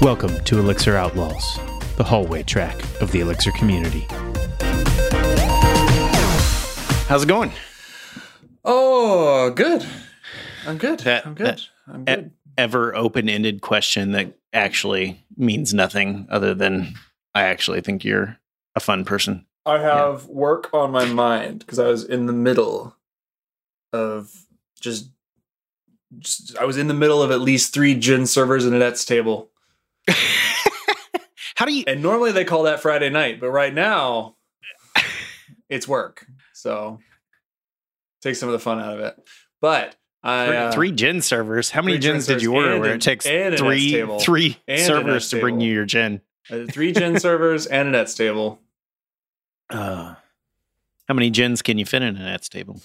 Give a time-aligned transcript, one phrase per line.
[0.00, 1.58] Welcome to Elixir Outlaws,
[1.96, 4.06] the hallway track of the Elixir community.
[7.08, 7.50] How's it going?
[8.64, 9.84] Oh, good.
[10.66, 11.00] I'm good.
[11.00, 11.46] That- I'm good.
[11.46, 12.30] that- I'm e- good.
[12.56, 16.94] Ever open ended question that actually means nothing other than
[17.34, 18.38] I actually think you're
[18.76, 19.46] a fun person.
[19.66, 22.96] I have work on my mind because I was in the middle
[23.92, 24.46] of
[24.80, 25.10] just,
[26.18, 26.56] just.
[26.56, 29.50] I was in the middle of at least three gin servers and a nets table,
[31.56, 31.84] How do you?
[31.86, 34.36] and normally they call that Friday night, but right now
[35.68, 36.98] it's work, so
[38.22, 39.16] take some of the fun out of it.
[39.60, 41.70] But I Three, uh, three gin servers.
[41.70, 42.78] How many gins did you order?
[42.78, 46.20] Where an- it takes three three servers to bring you your gin.
[46.50, 48.60] uh, three gin servers and a nets table.
[49.70, 50.14] Uh,
[51.08, 52.80] how many gins can you fit in a Nets table?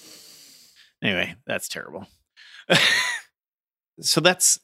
[1.01, 2.07] Anyway, that's terrible.
[4.01, 4.59] so that's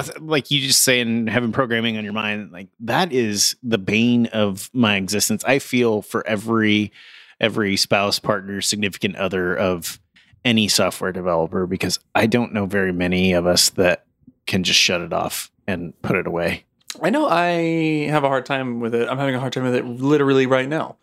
[0.00, 2.52] that's like you just saying having programming on your mind.
[2.52, 5.44] Like that is the bane of my existence.
[5.44, 6.92] I feel for every
[7.40, 10.00] every spouse, partner, significant other of
[10.44, 14.06] any software developer because I don't know very many of us that
[14.46, 16.64] can just shut it off and put it away.
[17.02, 19.08] I know I have a hard time with it.
[19.08, 20.96] I'm having a hard time with it literally right now.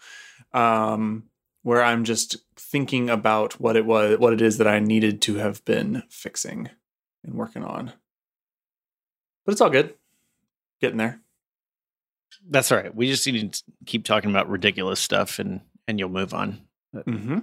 [0.53, 1.25] Um,
[1.63, 5.35] where I'm just thinking about what it was, what it is that I needed to
[5.35, 6.69] have been fixing
[7.23, 7.93] and working on.
[9.45, 9.93] But it's all good.
[10.81, 11.21] Getting there.
[12.49, 12.93] That's all right.
[12.93, 16.61] We just need to keep talking about ridiculous stuff and and you'll move on.
[16.95, 17.39] Mm-hmm.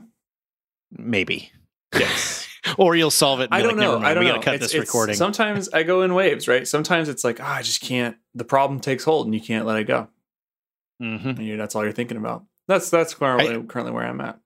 [0.93, 1.53] Maybe.
[1.95, 2.47] Yes.
[2.79, 3.45] or you'll solve it.
[3.45, 3.99] And I don't like, know.
[3.99, 4.35] I don't we know.
[4.37, 5.15] gotta cut It's- this it's- recording.
[5.15, 6.67] Sometimes I go in waves, right?
[6.67, 8.17] Sometimes it's like, ah, I just can't.
[8.35, 10.09] The problem takes hold, and you can't let it go.
[11.01, 11.25] Mhm.
[11.39, 12.45] And you, that's all you're thinking about.
[12.69, 14.39] That's that's currently, I- currently where I'm at.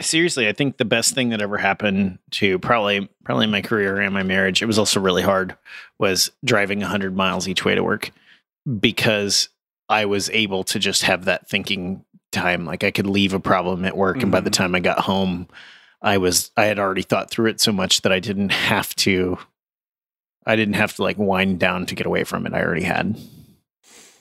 [0.00, 4.12] Seriously, I think the best thing that ever happened to probably probably my career and
[4.12, 4.60] my marriage.
[4.62, 5.56] It was also really hard.
[5.98, 8.10] Was driving hundred miles each way to work
[8.80, 9.48] because
[9.88, 12.64] I was able to just have that thinking time.
[12.64, 14.54] Like I could leave a problem at work, and by the Mhm.
[14.54, 15.46] time I got home,
[16.02, 19.38] I was I had already thought through it so much that I didn't have to.
[20.44, 22.52] I didn't have to like wind down to get away from it.
[22.52, 23.16] I already had.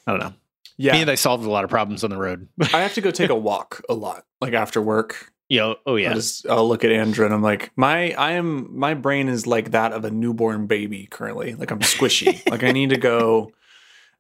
[0.06, 0.34] I don't know.
[0.78, 2.48] Yeah, And I solved a lot of problems on the road.
[2.74, 5.32] I have to go take a walk a lot, like after work.
[5.60, 6.14] Know, oh I yeah.
[6.14, 9.72] just I'll look at Andrew and I'm like, my I am my brain is like
[9.72, 11.54] that of a newborn baby currently.
[11.56, 12.42] Like I'm squishy.
[12.52, 13.52] like I need to go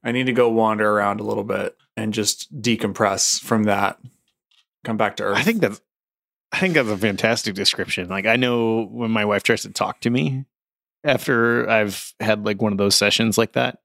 [0.04, 4.00] I need to go wander around a little bit and just decompress from that.
[4.84, 5.38] Come back to earth.
[5.38, 5.80] I think that's
[6.52, 8.10] I think that's a fantastic description.
[8.10, 10.46] Like I know when my wife tries to talk to me
[11.04, 13.80] after I've had like one of those sessions like that,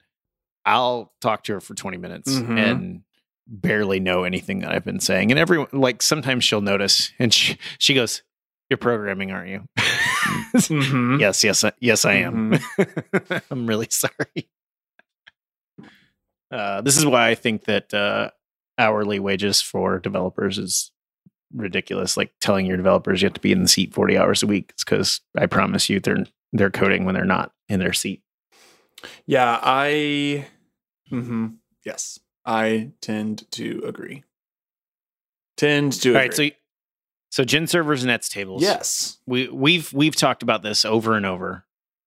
[0.64, 2.58] I'll talk to her for 20 minutes Mhm.
[2.58, 3.02] and
[3.48, 5.30] barely know anything that I've been saying.
[5.30, 8.22] And everyone like sometimes she'll notice and she she goes,
[8.70, 9.68] You're programming, aren't you?
[10.54, 11.18] Mhm.
[11.20, 12.52] yes, yes, I- yes, I am.
[12.52, 13.36] Mm-hmm.
[13.50, 14.12] I'm really sorry.
[16.50, 18.30] Uh, this is why I think that uh,
[18.78, 20.90] hourly wages for developers is
[21.54, 22.16] ridiculous.
[22.16, 24.70] Like telling your developers you have to be in the seat 40 hours a week.
[24.70, 28.22] It's because I promise you they're they're coding when they're not in their seat.
[29.26, 30.46] Yeah, I
[31.12, 31.46] Mm-hmm.
[31.84, 32.18] yes.
[32.48, 34.24] I tend to agree.
[35.56, 36.20] Tend to All agree.
[36.28, 36.48] right, so
[37.30, 38.62] so Gin servers and Nets tables.
[38.62, 39.18] yes.
[39.26, 41.64] we we've we've talked about this over and over.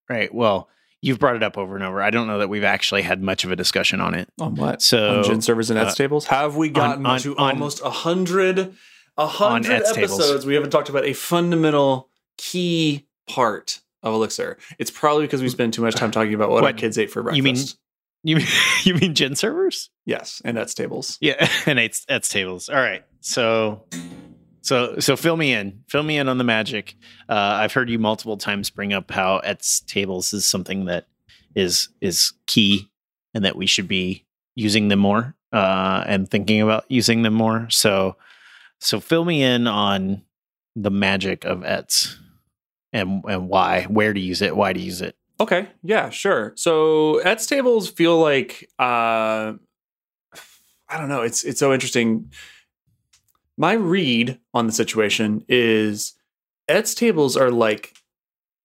[0.09, 0.33] Right.
[0.33, 0.67] Well,
[1.01, 2.01] you've brought it up over and over.
[2.01, 4.29] I don't know that we've actually had much of a discussion on it.
[4.39, 4.81] On what?
[4.81, 6.25] So on gin servers and uh, nets tables?
[6.27, 8.73] Have we gotten on- to on- almost a hundred
[9.17, 10.19] a hundred Ets tables.
[10.19, 10.45] episodes?
[10.45, 14.57] We haven't talked about a fundamental key part of Elixir.
[14.79, 17.21] It's probably because we spend too much time talking about what, our kids ate for
[17.21, 17.37] breakfast.
[17.37, 17.57] You mean-
[18.23, 18.47] you mean
[18.83, 19.89] you mean Gin servers?
[20.05, 21.17] yes, and nets tables.
[21.21, 22.69] Yeah, and it's that's tables.
[22.69, 23.03] All right.
[23.21, 23.85] So
[24.61, 25.83] so so fill me in.
[25.87, 26.95] Fill me in on the magic.
[27.27, 31.07] Uh, I've heard you multiple times bring up how Ets tables is something that
[31.55, 32.89] is is key
[33.33, 37.67] and that we should be using them more uh, and thinking about using them more.
[37.69, 38.17] So
[38.79, 40.23] so fill me in on
[40.75, 42.17] the magic of Ets
[42.93, 45.15] and and why, where to use it, why to use it.
[45.41, 46.53] Okay, yeah, sure.
[46.55, 49.53] So Ets tables feel like uh
[50.87, 52.31] I don't know, it's it's so interesting.
[53.57, 56.13] My read on the situation is
[56.67, 57.95] Ets tables are like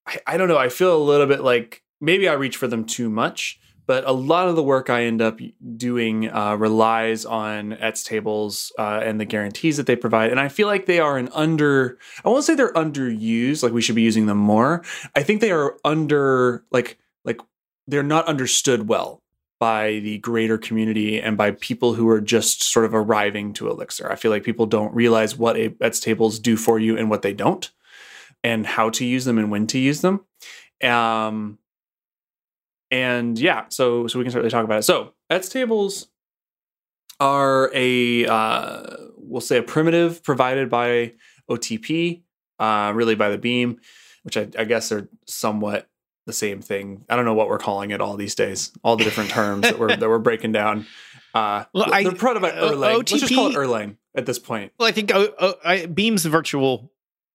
[0.07, 2.85] I, I don't know, I feel a little bit like maybe I reach for them
[2.85, 5.41] too much, but a lot of the work I end up
[5.77, 10.31] doing uh, relies on Ets tables uh, and the guarantees that they provide.
[10.31, 13.83] And I feel like they are an under, I won't say they're underused, like we
[13.83, 14.83] should be using them more.
[15.15, 17.41] I think they are under, like, like
[17.87, 19.23] they're not understood well
[19.59, 24.11] by the greater community and by people who are just sort of arriving to Elixir.
[24.11, 27.33] I feel like people don't realize what Ets tables do for you and what they
[27.33, 27.71] don't,
[28.45, 30.21] and how to use them and when to use them.
[30.83, 31.59] Um,
[32.91, 34.83] and yeah, so so we can certainly talk about it.
[34.83, 36.09] So ETS tables
[37.21, 41.15] are a uh, we'll say a primitive provided by
[41.51, 42.23] OTP,
[42.59, 43.81] uh, really by the Beam,
[44.23, 45.89] which I, I guess are somewhat
[46.27, 47.05] the same thing.
[47.09, 48.73] I don't know what we're calling it all these days.
[48.83, 50.87] All the different terms that we're that we're breaking down.
[51.35, 52.97] Uh, Well, I- they're proud about Erlang.
[52.99, 54.73] Let's just call it OTP Erlang at this point.
[54.79, 56.91] Well, I think o- o- I, Beam's a virtual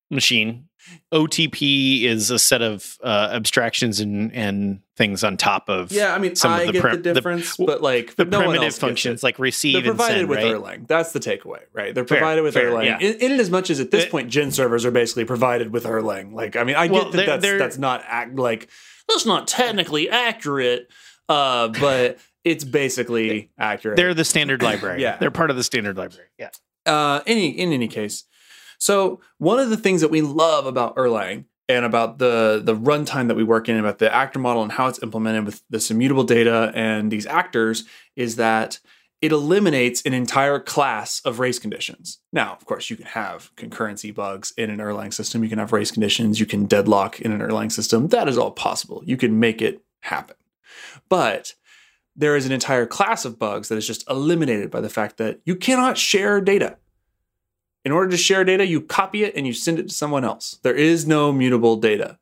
[0.10, 0.68] machine.
[1.12, 6.18] OTP is a set of uh, abstractions and, and things on top of Yeah, I
[6.20, 8.48] mean, Some of I the get prim- the the- difference, but like the no one
[8.48, 8.80] else primitive it.
[8.80, 10.54] functions like receive They're and provided send, with right?
[10.56, 10.88] Erlang.
[10.88, 11.94] That's the takeaway, right?
[11.94, 12.86] They're Fair, provided with fair, Erlang.
[12.86, 13.00] yeah.
[13.00, 15.84] In, in as much as at this Uh, point, Gen servers are basically provided with
[15.86, 16.34] Erlang.
[16.34, 18.70] Like, I mean, I Well, get that they're- that's they're- that's not act like
[19.08, 20.88] that's not technically accurate,
[21.28, 23.98] uh, but it's basically accurate.
[23.98, 25.02] They're the standard library.
[25.02, 25.18] Yeah.
[25.18, 26.28] They're part of the standard library.
[26.40, 26.50] Yeah.
[26.86, 28.24] uh, any in any case.
[28.82, 33.28] So one of the things that we love about Erlang and about the the runtime
[33.28, 36.24] that we work in, about the actor model and how it's implemented with this immutable
[36.24, 37.84] data and these actors,
[38.16, 38.80] is that
[39.22, 42.18] it eliminates an entire class of race conditions.
[42.34, 45.44] Now, of course, you can have concurrency bugs in an Erlang system.
[45.44, 46.40] You can have race conditions.
[46.40, 48.08] You can deadlock in an Erlang system.
[48.08, 49.04] That is all possible.
[49.06, 50.38] You can make it happen.
[51.08, 51.54] But
[52.16, 55.40] there is an entire class of bugs that is just eliminated by the fact that
[55.46, 56.78] you cannot share data.
[57.84, 60.60] In order to share data, you copy it and you send it to someone else.
[60.64, 62.18] There is no mutable data, mm-hmm.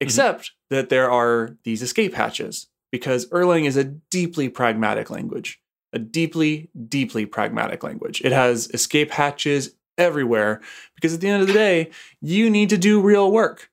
[0.00, 5.60] except that there are these escape hatches because Erlang is a deeply pragmatic language,
[5.92, 8.20] a deeply, deeply pragmatic language.
[8.22, 10.60] It has escape hatches everywhere
[10.94, 11.90] because at the end of the day,
[12.20, 13.70] you need to do real work.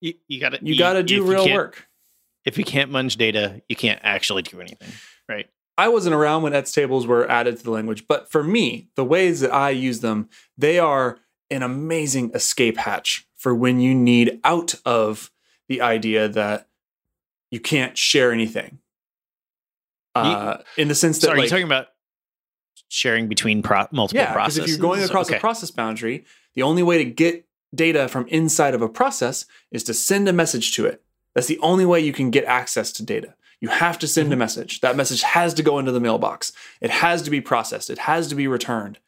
[0.00, 1.86] You, you got to You got to do real work.
[2.44, 4.90] If you can't munge data, you can't actually do anything.
[5.28, 5.48] Right.
[5.78, 9.04] I wasn't around when ETS tables were added to the language, but for me, the
[9.04, 11.18] ways that I use them, they are
[11.50, 15.30] an amazing escape hatch for when you need out of
[15.68, 16.68] the idea that
[17.50, 18.78] you can't share anything.
[20.14, 21.88] Uh, in the sense that, So are you talking about
[22.88, 24.62] sharing between pro- multiple yeah, because processes?
[24.64, 25.38] if you're going across Okay.
[25.38, 26.24] a process boundary,
[26.54, 30.32] the only way to get data from inside of a process is to send a
[30.32, 31.02] message to it.
[31.34, 33.34] That's the only way you can get access to data.
[33.62, 34.12] You have to Mm-hmm.
[34.12, 34.80] send a message.
[34.80, 36.52] That message has to go into the mailbox.
[36.80, 37.88] It has to be processed.
[37.90, 38.98] It has to be returned.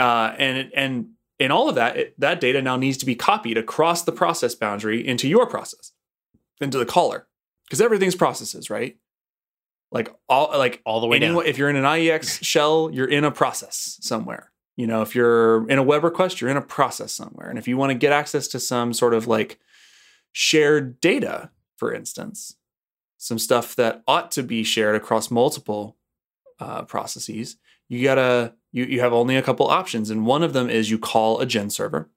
[0.00, 3.56] Uh, and and in all of that, it, that data now needs to be copied
[3.56, 5.92] across the process boundary into your process,
[6.60, 7.26] into the caller,
[7.64, 8.96] because everything's processes, right?
[9.92, 11.46] Like all like all the way down.
[11.46, 14.50] If you're in an IEX shell, you're in a process somewhere.
[14.76, 17.48] You know, if you're in a web request, you're in a process somewhere.
[17.48, 19.58] And if you want to get access to some sort of like
[20.32, 22.56] shared data, for instance,
[23.26, 25.96] some stuff that ought to be shared across multiple
[26.60, 27.56] uh, processes,
[27.88, 30.98] you gotta you you have only a couple options, and one of them is you
[30.98, 32.08] call a gen server,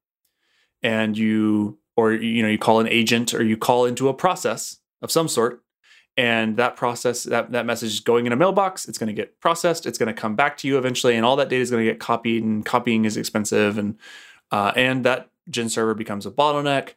[0.84, 4.78] and you or you know you call an agent or you call into a process
[5.02, 5.64] of some sort
[6.16, 9.40] and that process that, that message is going in a mailbox it's going to get
[9.40, 11.84] processed it's going to come back to you eventually and all that data is going
[11.84, 13.98] to get copied and copying is expensive and
[14.52, 16.94] uh, and that gen server becomes a bottleneck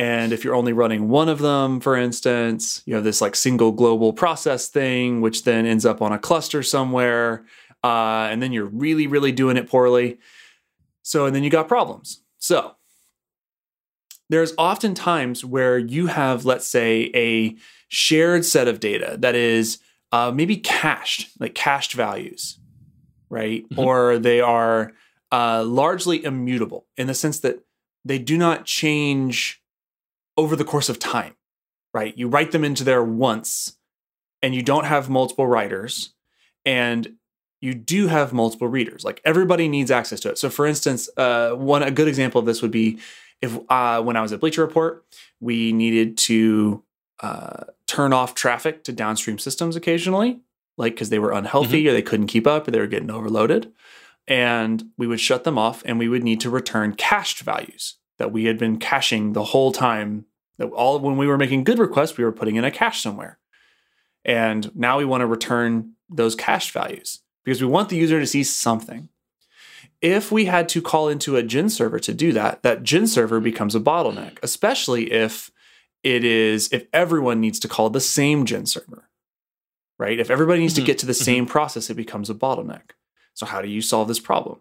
[0.00, 3.70] and if you're only running one of them for instance you have this like single
[3.72, 7.44] global process thing which then ends up on a cluster somewhere
[7.84, 10.18] uh, and then you're really really doing it poorly
[11.02, 12.74] so and then you got problems so
[14.30, 17.56] there's often times where you have let's say a
[17.88, 19.78] shared set of data that is
[20.12, 22.58] uh, maybe cached, like cached values,
[23.28, 23.68] right?
[23.68, 23.78] Mhm.
[23.78, 24.92] Or they are
[25.30, 27.64] uh, largely immutable in the sense that
[28.04, 29.62] they do not change
[30.40, 31.34] over the course of time,
[31.92, 32.16] right?
[32.16, 33.76] You write them into there once
[34.40, 36.14] and you don't have multiple writers
[36.64, 37.16] and
[37.60, 39.04] you do have multiple readers.
[39.04, 40.38] Like everybody needs access to it.
[40.38, 42.98] So, for instance, uh, one a good example of this would be
[43.42, 45.04] if uh, when I was at Bleacher Report,
[45.40, 46.82] we needed to
[47.20, 50.40] uh, turn off traffic to downstream systems occasionally,
[50.78, 53.70] like because they were unhealthy or they couldn't keep up or they were getting overloaded.
[54.26, 58.30] And we would shut them off and we would need to return cached values that
[58.30, 60.26] we had been caching the whole time.
[60.60, 63.38] That all when we were making good requests, we were putting in a cache somewhere.
[64.26, 68.26] And now we want to return those cached values because we want the user to
[68.26, 69.08] see something.
[70.02, 73.40] If we had to call into a gen server to do that, that gen server
[73.40, 75.50] becomes a bottleneck, especially if
[76.04, 79.08] it is if everyone needs to call the same gen server,
[79.98, 80.20] right?
[80.20, 81.24] If everybody needs to get to the mhm.
[81.24, 82.90] same process, it becomes a bottleneck.
[83.32, 84.60] So, how do you solve this problem?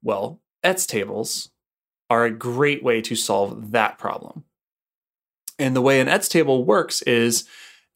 [0.00, 1.50] Well, ETS tables
[2.08, 4.44] are a great way to solve that problem.
[5.58, 7.44] And the way an ETS table works is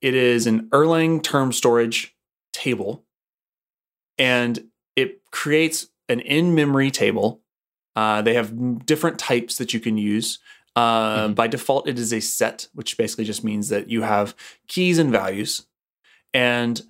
[0.01, 2.15] it is an Erlang term storage
[2.53, 3.05] table,
[4.19, 7.41] and it creates an in memory table.
[7.95, 10.39] Uh, they have different types that you can use.
[10.75, 11.35] Uh, mm-hmm.
[11.35, 14.35] By default, it is a set, which basically just means that you have
[14.69, 15.67] keys and values,
[16.35, 16.83] and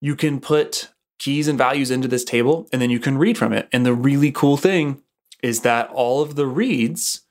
[0.00, 3.52] you can put keys and values into this table, and then you can read from
[3.52, 3.68] it.
[3.72, 5.02] And the really cool thing
[5.42, 7.22] is that all of the reads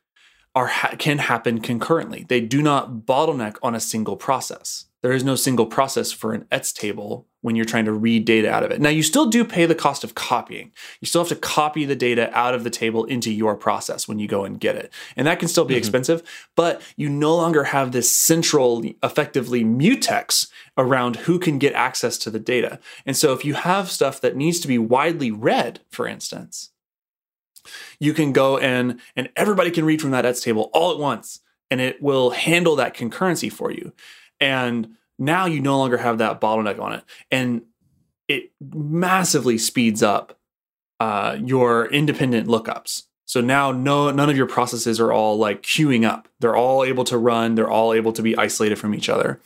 [0.55, 2.25] are ha- can happen concurrently.
[2.27, 4.85] They do not bottleneck on a single process.
[5.01, 8.51] There is no single process for an ETS table when you're trying to read data
[8.51, 8.79] out of it.
[8.79, 10.71] Now, you still do pay the cost of copying.
[10.99, 14.19] You still have to copy the data out of the table into your process when
[14.19, 14.93] you go and get it.
[15.15, 15.79] And that can still be mm-hmm.
[15.79, 16.21] expensive,
[16.55, 22.29] but you no longer have this central, effectively mutex around who can get access to
[22.29, 22.79] the data.
[23.03, 26.70] And so if you have stuff that needs to be widely read, for instance,
[27.99, 31.39] you can go and and everybody can read from that ETS table all at once
[31.69, 33.93] and it will handle that concurrency for you.
[34.39, 37.03] And now you no longer have that bottleneck on it.
[37.31, 37.61] And
[38.27, 40.37] it massively speeds up
[40.99, 43.03] uh, your independent lookups.
[43.25, 46.27] So now no none of your processes are all like queuing up.
[46.39, 49.39] They're all able to run, they're all able to be isolated from each other.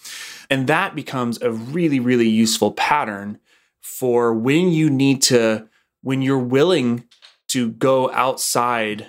[0.49, 3.39] And that becomes a really really useful pattern
[3.81, 5.67] for when you need to
[6.01, 7.03] when you're willing
[7.49, 9.07] to go outside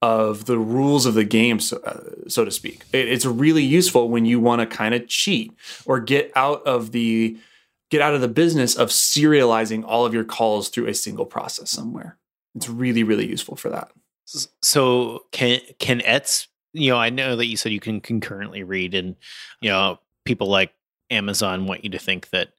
[0.00, 2.84] of the rules of the game, so, uh, so to speak.
[2.92, 5.52] It, it's really useful when you want to kind of cheat
[5.86, 7.36] or get out of the
[7.90, 11.70] get out of the business of serializing all of your calls through a single process
[11.70, 12.16] somewhere.
[12.54, 13.90] It's really really useful for that.
[14.62, 16.48] So can can ETS?
[16.74, 19.16] You know, I know that you said you can concurrently read, and
[19.60, 20.72] you know, people like
[21.10, 22.50] Amazon want you to think that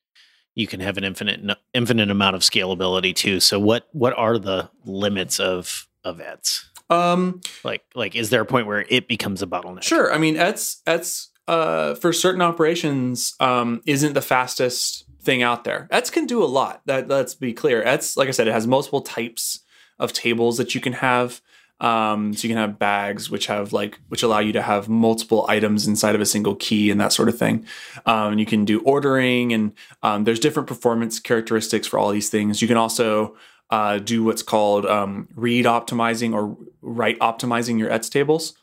[0.60, 1.39] you can have an infinite
[1.74, 3.39] infinite amount of scalability too.
[3.39, 6.70] So what what are the limits of of ETS?
[6.89, 9.84] Um, like like is there a point where it becomes a bottleneck?
[9.84, 10.13] Sure.
[10.13, 15.88] I mean, ETS ETS uh, for certain operations um, isn't the fastest thing out there.
[15.92, 16.82] ETS can do a lot.
[16.86, 17.82] That let's be clear.
[17.82, 19.62] ETS, like I said, it has multiple types
[19.98, 21.42] of tables that you can have.
[21.82, 25.46] Um, so you can have bags which have like which allow you to have multiple
[25.48, 27.66] items inside of a single key and that sort of thing.
[28.06, 29.72] Um, you can do ordering and
[30.04, 32.62] um, there's different performance characteristics for all these things.
[32.62, 33.38] You can also
[33.70, 38.56] uh, do what's called um, read optimizing or write optimizing your ETS tables.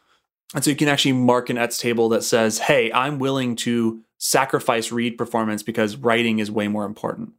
[0.55, 4.03] And so you can actually mark an ETS table that says, "Hey, I'm willing to
[4.19, 7.33] sacrifice read performance because writing is way more important."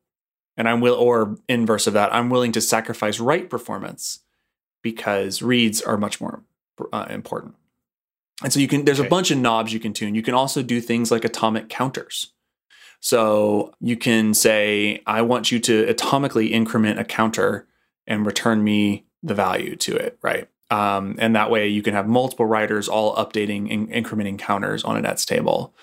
[0.57, 4.21] And I'm will or inverse of that, I'm willing to sacrifice write performance
[4.91, 6.41] because reads are much more
[6.93, 7.55] uh, important.
[8.41, 9.07] And so you can there's okay.
[9.07, 10.15] a bunch of knobs you can tune.
[10.15, 12.31] You can also do things like atomic counters.
[13.01, 17.67] So you can say I want you to atomically increment a counter
[18.05, 20.47] and return me the value to it, right?
[20.71, 24.95] Um, and that way you can have multiple writers all updating and incrementing counters on
[24.95, 25.73] an ETS table.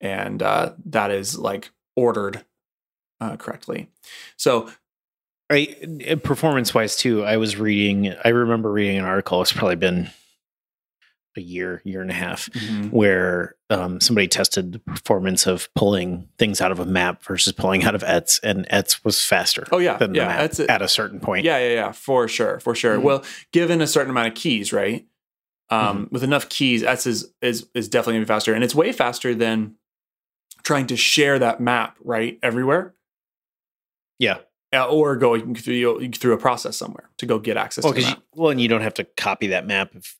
[0.00, 2.44] And uh, that is like ordered
[3.20, 3.90] uh, correctly.
[4.36, 4.70] So
[5.50, 7.24] I performance wise too.
[7.24, 8.14] I was reading.
[8.24, 9.42] I remember reading an article.
[9.42, 10.10] It's probably been
[11.36, 12.88] a year, year and a half, mm-hmm.
[12.88, 17.84] where um, somebody tested the performance of pulling things out of a map versus pulling
[17.84, 19.66] out of ETS, and ETS was faster.
[19.70, 21.44] Oh yeah, than yeah, the map at a certain point.
[21.44, 22.96] Yeah, yeah, yeah, for sure, for sure.
[22.96, 23.04] Mm-hmm.
[23.04, 25.06] Well, given a certain amount of keys, right?
[25.68, 26.14] Um, mm-hmm.
[26.14, 29.34] With enough keys, ETS is is is definitely gonna be faster, and it's way faster
[29.34, 29.76] than
[30.62, 32.94] trying to share that map right everywhere.
[34.18, 34.38] Yeah,
[34.72, 37.84] uh, or going through through a process somewhere to go get access.
[37.84, 40.16] Well, because well, and you don't have to copy that map if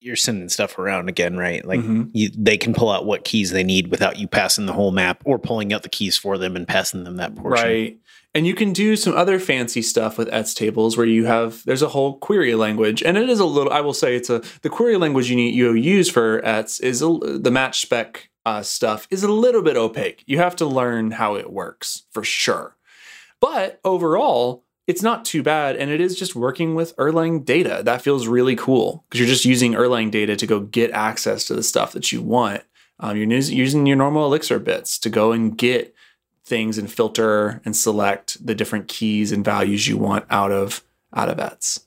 [0.00, 1.64] you're sending stuff around again, right?
[1.64, 2.04] Like mm-hmm.
[2.12, 5.22] you, they can pull out what keys they need without you passing the whole map
[5.24, 7.66] or pulling out the keys for them and passing them that portion.
[7.66, 7.98] Right.
[8.34, 11.80] And you can do some other fancy stuff with ETS tables where you have there's
[11.80, 13.72] a whole query language, and it is a little.
[13.72, 17.00] I will say it's a the query language you need you use for ETS is
[17.00, 20.22] a, the match spec uh, stuff is a little bit opaque.
[20.26, 22.75] You have to learn how it works for sure.
[23.40, 25.76] But overall, it's not too bad.
[25.76, 27.82] And it is just working with Erlang data.
[27.84, 31.54] That feels really cool because you're just using Erlang data to go get access to
[31.54, 32.62] the stuff that you want.
[32.98, 35.94] Um, you're using your normal Elixir bits to go and get
[36.44, 40.82] things and filter and select the different keys and values you want out of
[41.14, 41.80] out of ETS.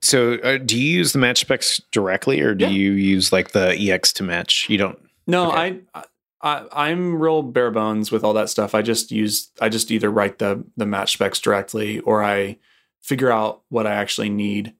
[0.00, 2.70] So, uh, do you use the match specs directly, or do yeah.
[2.70, 4.66] you use like the EX to match?
[4.68, 4.98] You don't.
[5.26, 5.80] No, okay.
[5.94, 6.04] I
[6.40, 8.74] I, am real bare bones with all that stuff.
[8.74, 12.58] I just use I just either write the the match specs directly or I
[13.02, 14.74] figure out what I actually need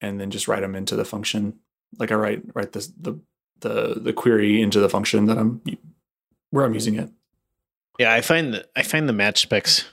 [0.00, 1.58] and then just write them into the function.
[1.98, 3.18] Like I write write this the
[3.60, 5.60] the the query into the function that I'm
[6.50, 7.10] where I'm using it.
[7.98, 9.86] Yeah, I find that I find the match specs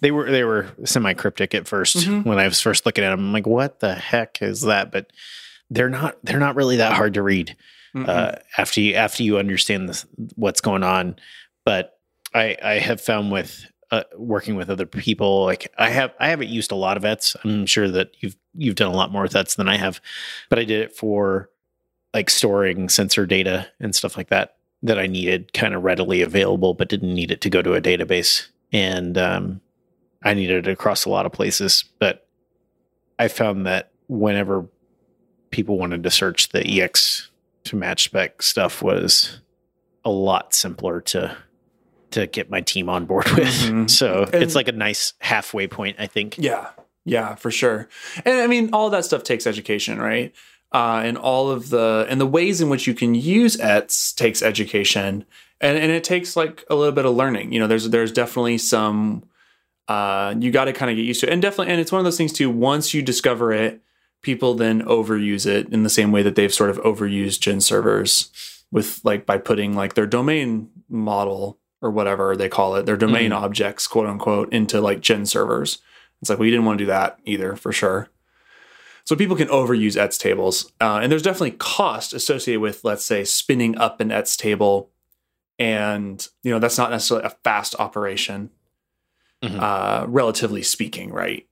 [0.00, 2.28] they were they were semi cryptic at 1st mm-hmm.
[2.28, 3.20] when I was first looking at them.
[3.20, 4.90] I'm like, what the heck is that?
[4.90, 5.12] But
[5.70, 7.56] they're not they're not really that hard to read
[7.94, 10.06] uh, after you after you understand this,
[10.36, 11.16] what's going on.
[11.64, 11.98] But
[12.34, 16.48] I I have found with uh, working with other people, like I have I haven't
[16.48, 17.36] used a lot of ETS.
[17.44, 20.00] I'm sure that you've you've done a lot more with ETS than I have,
[20.48, 21.50] but I did it for
[22.14, 26.74] like storing sensor data and stuff like that that I needed kind of readily available,
[26.74, 28.48] but didn't need it to go to a database.
[28.72, 29.60] And um,
[30.24, 31.84] I needed it across a lot of places.
[32.00, 32.26] But
[33.18, 34.66] I found that whenever
[35.50, 37.30] people wanted to search the EX
[37.64, 39.40] to match spec stuff was
[40.04, 41.36] a lot simpler to
[42.10, 43.48] to get my team on board with.
[43.48, 43.86] Mm-hmm.
[43.86, 46.36] So and it's like a nice halfway point, I think.
[46.38, 46.68] Yeah.
[47.04, 47.88] Yeah, for sure.
[48.24, 50.32] And I mean, all that stuff takes education, right?
[50.72, 54.40] Uh, and all of the and the ways in which you can use ETS takes
[54.40, 55.24] education,
[55.60, 57.52] and and it takes like a little bit of learning.
[57.52, 59.24] You know, there's there's definitely some
[59.88, 61.98] uh, you got to kind of get used to it, and definitely, and it's one
[61.98, 62.48] of those things too.
[62.48, 63.82] Once you discover it,
[64.22, 68.30] people then overuse it in the same way that they've sort of overused Gen servers
[68.70, 73.32] with like by putting like their domain model or whatever they call it, their domain
[73.32, 73.36] mm.
[73.36, 75.78] objects, quote unquote, into like Gen servers.
[76.20, 78.08] It's like we didn't want to do that either, for sure.
[79.04, 83.24] So people can overuse ETS tables, uh, and there's definitely cost associated with, let's say,
[83.24, 84.90] spinning up an ETS table,
[85.58, 88.50] and you know that's not necessarily a fast operation,
[89.42, 89.58] mm-hmm.
[89.58, 91.48] uh, relatively speaking, right?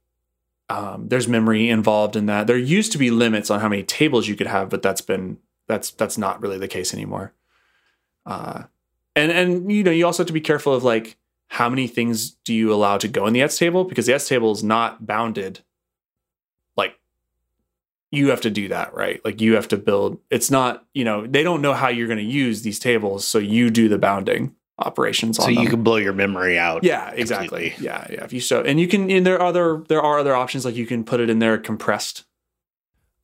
[0.70, 2.46] Um, there's memory involved in that.
[2.46, 5.38] There used to be limits on how many tables you could have, but that's been
[5.68, 7.34] that's that's not really the case anymore.
[8.24, 8.64] Uh,
[9.16, 11.16] and and you know you also have to be careful of like
[11.48, 14.28] how many things do you allow to go in the ETS table because the ETS
[14.28, 15.60] table is not bounded
[16.76, 16.98] Like
[18.12, 19.24] you have to do that, right?
[19.24, 20.18] Like you have to build.
[20.30, 23.38] It's not, you know, they don't know how you're going to use these tables, so
[23.38, 26.84] you do the bounding operations so you can blow your memory out.
[26.84, 27.70] Yeah, exactly.
[27.70, 27.84] Completely.
[27.84, 28.24] Yeah, yeah.
[28.24, 30.74] If you so, and you can, and there are other there are other options like
[30.74, 32.24] you can put it in there compressed,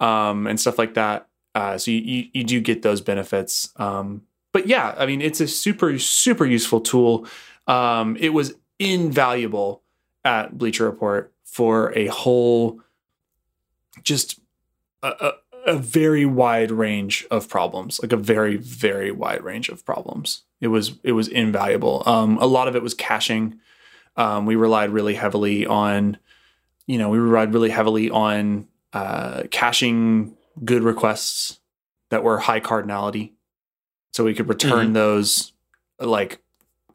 [0.01, 1.29] um, and stuff like that.
[1.55, 3.71] Uh, so you, you you do get those benefits.
[3.77, 4.23] Um,
[4.53, 7.27] but yeah, I mean, it's a super super useful tool.
[7.67, 9.83] Um, it was invaluable
[10.25, 12.81] at Bleacher Report for a whole
[14.03, 14.41] just
[15.03, 15.33] a,
[15.67, 20.43] a, very wide range of problems, like a very very wide range of problems.
[20.61, 22.03] It was it was invaluable.
[22.07, 23.61] Um, a lot of it was caching.
[24.17, 26.17] Um, we relied really heavily on,
[26.87, 31.61] you know, we relied really heavily on uh, caching good requests
[32.09, 33.33] that were high cardinality,
[34.13, 34.95] so we could return mm-hmm.
[34.95, 35.53] those
[35.99, 36.43] like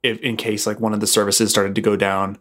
[0.01, 2.39] if in case like one of the services started to go down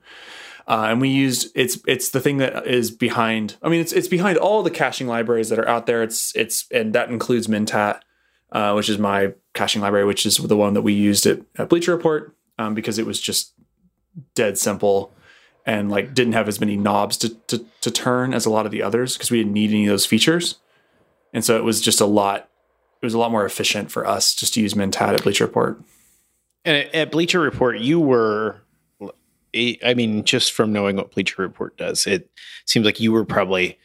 [0.70, 3.56] uh, and we used it's it's the thing that is behind.
[3.60, 6.00] I mean, it's it's behind all the caching libraries that are out there.
[6.00, 8.00] It's it's and that includes Mentat,
[8.52, 11.68] uh, which is my caching library, which is the one that we used at, at
[11.68, 13.54] Bleacher Report um, because it was just
[14.34, 15.12] dead simple
[15.66, 18.72] and like didn't have as many knobs to to, to turn as a lot of
[18.72, 20.58] the others because we didn't need any of those features,
[21.32, 22.48] and so it was just a lot.
[23.02, 25.80] It was a lot more efficient for us just to use Mentat at Bleacher Report.
[26.66, 28.60] And at Bleacher Report, you were
[29.54, 32.30] I mean, just from knowing what Bleacher Report does, it
[32.66, 33.78] seems like you were probably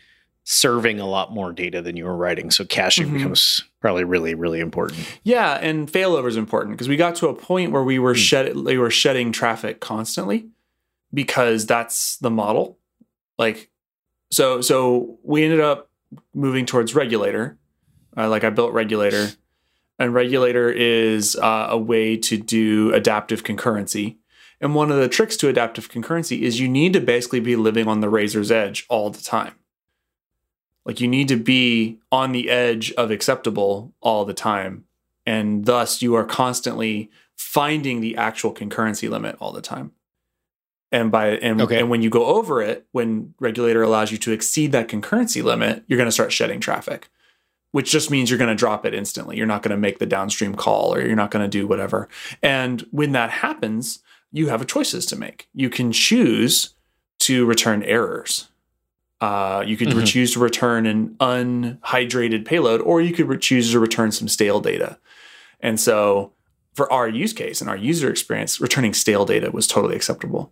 [0.45, 2.51] serving a lot more data than you were writing.
[2.51, 3.17] So caching mm-hmm.
[3.17, 4.99] becomes probably really, really important.
[5.23, 8.17] Yeah, and failover is important because we got to a point where we were mm.
[8.17, 10.47] shed we were shedding traffic constantly
[11.13, 12.77] because that's the model.
[13.37, 13.69] Like,
[14.31, 15.89] so so we ended up
[16.33, 17.57] moving towards regulator.
[18.15, 19.31] Uh, like I built regulator,
[19.99, 24.17] and regulator is uh, a way to do adaptive concurrency
[24.61, 27.87] and one of the tricks to adaptive concurrency is you need to basically be living
[27.87, 29.53] on the razor's edge all the time.
[30.85, 34.85] Like you need to be on the edge of acceptable all the time.
[35.25, 39.91] And thus you are constantly finding the actual concurrency limit all the time.
[40.91, 41.79] And by and, okay.
[41.79, 45.83] and when you go over it, when regulator allows you to exceed that concurrency limit,
[45.87, 47.09] you're going to start shedding traffic,
[47.71, 49.35] which just means you're going to drop it instantly.
[49.35, 52.07] You're not going to make the downstream call or you're not going to do whatever.
[52.41, 53.99] And when that happens,
[54.31, 55.49] you have choices to make.
[55.53, 56.75] You can choose
[57.19, 58.49] to return errors.
[59.21, 60.03] Uh, you could mm-hmm.
[60.03, 64.97] choose to return an unhydrated payload, or you could choose to return some stale data.
[65.61, 66.33] And so,
[66.73, 70.51] for our use case and our user experience, returning stale data was totally acceptable.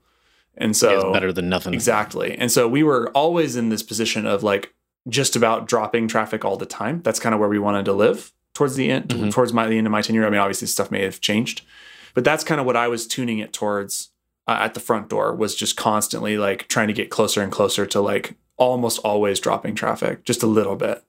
[0.56, 1.74] And so, better than nothing.
[1.74, 2.38] Exactly.
[2.38, 4.74] And so, we were always in this position of like
[5.10, 7.02] just about dropping traffic all the time.
[7.02, 9.30] That's kind of where we wanted to live towards the end, mm-hmm.
[9.30, 10.26] towards my the end of my tenure.
[10.26, 11.64] I mean, obviously, stuff may have changed,
[12.14, 14.10] but that's kind of what I was tuning it towards
[14.48, 17.86] uh, at the front door was just constantly like trying to get closer and closer
[17.86, 21.04] to like almost always dropping traffic just a little bit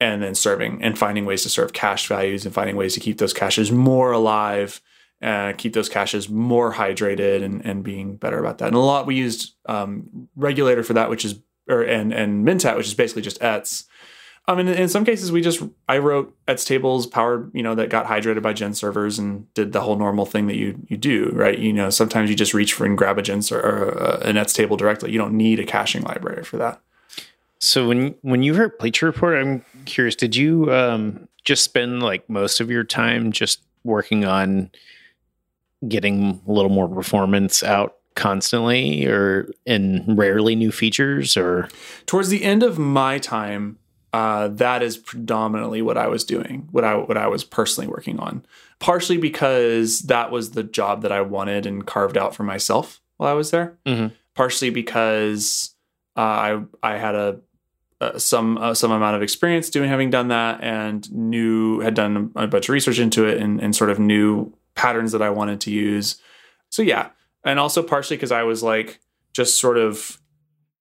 [0.00, 3.18] and then serving and finding ways to serve cache values and finding ways to keep
[3.18, 4.80] those caches more alive
[5.20, 8.66] and keep those caches more hydrated and, and being better about that.
[8.66, 12.76] And a lot we used um, regulator for that, which is or and and Mentat,
[12.76, 13.84] which is basically just ETS
[14.46, 17.88] I mean, in some cases, we just I wrote ETS tables powered, you know, that
[17.88, 21.30] got hydrated by Gen servers and did the whole normal thing that you you do,
[21.32, 21.58] right?
[21.58, 24.36] You know, sometimes you just reach for and grab a Gen ser- or uh, an
[24.36, 25.12] ETS table directly.
[25.12, 26.80] You don't need a caching library for that.
[27.58, 30.14] So when when you heard Bleacher Report, I'm curious.
[30.14, 34.70] Did you um, just spend like most of your time just working on
[35.88, 41.68] getting a little more performance out constantly or and rarely new features or
[42.06, 43.78] towards the end of my time
[44.14, 48.20] uh, that is predominantly what I was doing, what I what I was personally working
[48.20, 48.46] on.
[48.78, 53.28] Partially because that was the job that I wanted and carved out for myself while
[53.28, 53.76] I was there.
[53.84, 54.12] Mhm.
[54.36, 55.74] Partially because
[56.16, 57.40] uh, I I had a,
[58.00, 62.30] a some uh, some amount of experience doing having done that and knew had done
[62.36, 65.60] a bunch of research into it and, and sort of knew patterns that I wanted
[65.62, 66.22] to use.
[66.70, 67.08] So yeah,
[67.42, 69.00] and also partially because I was like
[69.32, 70.20] just sort of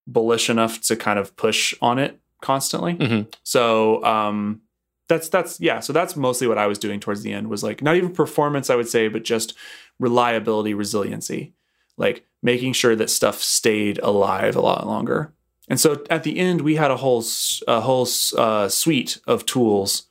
[0.06, 2.94] bullish enough to kind of push on it constantly.
[2.96, 3.34] Mhm.
[3.42, 4.62] So um,
[5.08, 5.80] that's that's yeah.
[5.80, 8.70] So that's mostly what I was doing towards the end was like not even performance,
[8.70, 9.56] I would say, but just
[10.00, 11.54] reliability, resiliency,
[11.98, 15.34] like making sure that stuff stayed alive a lot longer.
[15.70, 17.24] And so at the end, we had a whole
[17.68, 20.04] a whole uh, suite of tools,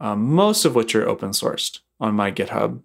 [0.00, 2.80] um, most of which are open sourced on my GitHub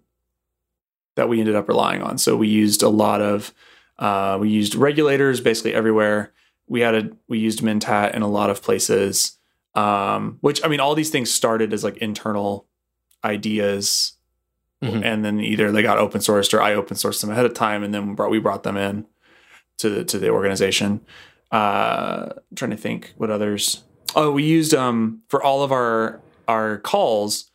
[1.16, 2.16] that we ended up relying on.
[2.18, 3.52] So we used a lot of
[3.98, 6.32] uh, we used regulators basically everywhere.
[6.68, 9.38] We had a we used Mentat in a lot of places.
[9.74, 12.66] Um, which I mean, all these things started as like internal
[13.24, 14.14] ideas,
[14.82, 15.04] Mhm.
[15.04, 17.82] and then either they got open sourced or I open sourced them ahead of time,
[17.82, 19.06] and then we brought we brought them in
[19.78, 21.00] to the to the organization.
[21.52, 23.84] Uh, I'm trying to think what others.
[24.16, 27.50] Oh, we used um for all of our our calls,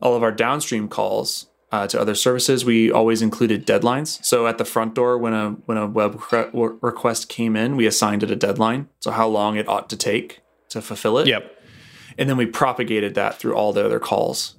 [0.00, 2.64] all of our downstream calls uh, to other services.
[2.64, 4.22] We always included deadlines.
[4.24, 7.86] So at the front door, when a when a web re- request came in, we
[7.86, 8.88] assigned it a deadline.
[9.00, 11.26] So how long it ought to take to fulfill it.
[11.26, 11.58] Yep.
[12.18, 14.54] And then we propagated that through all the other calls.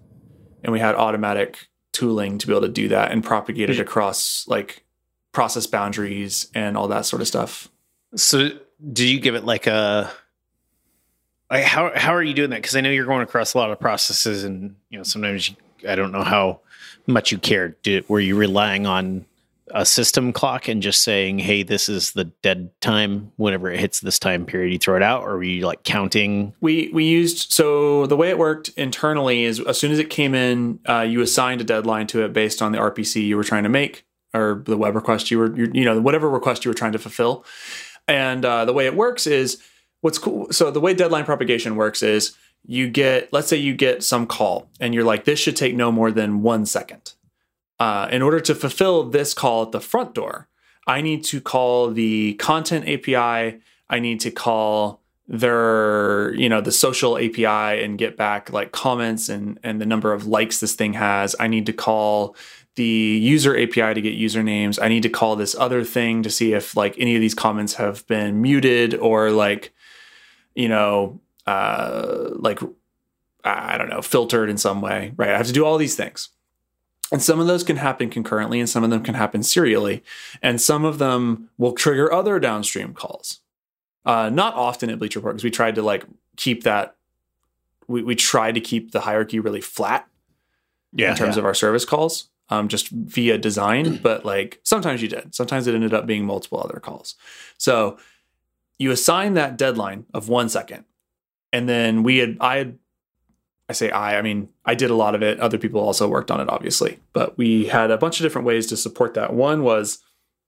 [0.63, 4.47] And we had automatic tooling to be able to do that and propagate it across
[4.47, 4.84] like
[5.32, 7.69] process boundaries and all that sort of stuff.
[8.15, 8.49] So
[8.91, 10.12] did you give it like a
[11.52, 12.62] like how how are you doing that?
[12.62, 15.56] Because I know you're going across a lot of processes, and you know sometimes you,
[15.88, 16.62] I don't know how
[17.08, 17.76] much you cared.
[18.08, 19.26] Were you relying on
[19.74, 23.32] a system clock and just saying, "Hey, this is the dead time.
[23.38, 26.54] Whenever it hits this time period, you throw it out," or were you like counting?
[26.62, 30.36] We we used so the way it worked internally is as soon as it came
[30.36, 33.63] in, uh, you assigned a deadline to it based on the RPC you were trying
[33.63, 36.76] to make or the web request you were you, you know whatever request you were
[36.76, 37.46] trying to fulfill.
[38.08, 39.62] And uh, the way it works is
[40.02, 40.52] what's cool.
[40.52, 44.69] So the way deadline propagation works is you get let's say you get some call
[44.80, 47.13] and you're like this should take no more than one second.
[47.80, 50.47] Uh, in order to fulfill this call at the front door,
[50.88, 53.60] I need to call the content API.
[53.89, 59.30] I need to call their you know the social api and get back like comments
[59.30, 62.36] and and the number of likes this thing has i need to call
[62.76, 66.52] the user api to get usernames i need to call this other thing to see
[66.54, 69.73] if like any of these comments have been muted or like
[70.56, 72.60] you know uh like
[73.44, 76.30] i don't know filtered in some way right i have to do all these things
[77.12, 80.04] and some of those can happen concurrently and some of them can happen serially
[80.42, 83.42] and some of them will trigger other downstream calls
[84.06, 86.96] uh, not often at Bleacher Report because we tried to like keep that.
[87.88, 90.08] We we tried to keep the hierarchy really flat
[90.92, 93.98] yeah, in terms of our service calls, um, just via design.
[94.04, 95.34] but like sometimes you did.
[95.34, 97.16] Sometimes it ended up being multiple other calls.
[97.58, 97.98] So
[98.78, 100.86] you assign that deadline of one second,
[101.54, 102.78] and then we had I had.
[103.70, 105.39] I say I, I mean, I did a lot of it.
[105.39, 107.00] Other people also worked on it, obviously.
[107.13, 109.34] But we had a bunch of different ways to support that.
[109.34, 110.00] One was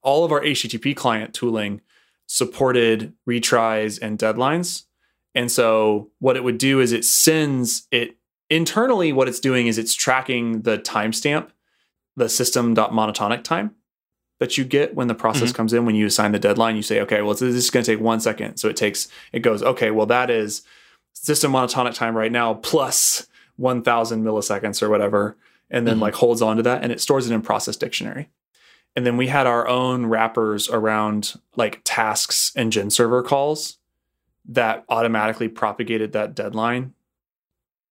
[0.03, 1.79] all of our HTTP client tooling
[2.27, 4.83] supported retries and deadlines.
[5.33, 8.17] And so what it would do is it sends it
[8.49, 11.49] internally what it's doing is it's tracking the timestamp,
[12.17, 13.71] the system.monotonic time
[14.39, 15.55] that you get when the process Mhm.
[15.55, 17.91] comes in when you assign the deadline you say okay well this is going to
[17.95, 20.61] take 1 second so it takes it goes okay well that is
[21.15, 23.25] system monotonic time right now plus
[23.57, 25.35] 1000 milliseconds or whatever
[25.71, 26.01] and then Mhm.
[26.01, 28.29] like holds on to that and it stores it in process dictionary
[28.95, 33.77] and then we had our own wrappers around like tasks and gen server calls
[34.47, 36.93] that automatically propagated that deadline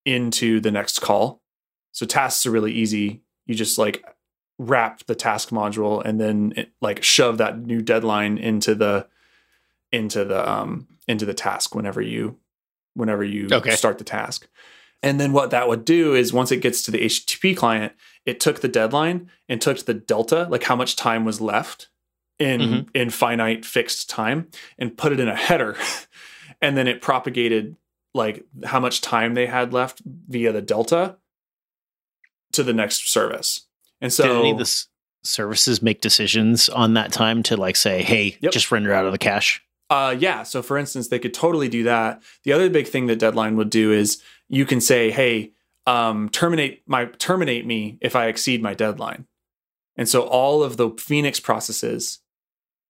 [0.04, 1.40] into the next call.
[1.92, 3.22] So tasks are really easy.
[3.46, 4.04] You just like
[4.58, 9.06] wrap the task module and then it, like shove that new deadline into the
[9.90, 12.36] into the um into the task whenever you
[12.94, 13.76] whenever you Okay.
[13.76, 14.48] start the task.
[15.02, 17.92] And then what that would do is once it gets to the HTTP client,
[18.24, 21.88] it took the deadline and took the delta, like how much time was left
[22.38, 22.88] in Mhm.
[22.94, 25.76] in finite fixed time, and put it in a header.
[26.62, 27.76] and then it propagated
[28.14, 31.16] like how much time they had left via the delta
[32.52, 33.66] to the next service.
[34.00, 34.86] And so Did any of the s-
[35.24, 38.52] services make decisions on that time to like say, "Hey, Yep.
[38.52, 39.60] just render out of the cache"?
[39.90, 40.42] Uh, yeah.
[40.42, 42.22] So, for instance, they could totally do that.
[42.44, 45.52] The other big thing that Deadline would do is you can say, "Hey,
[45.86, 49.26] um, terminate my terminate me if I exceed my deadline.
[49.96, 52.20] And so all of the Phoenix processes,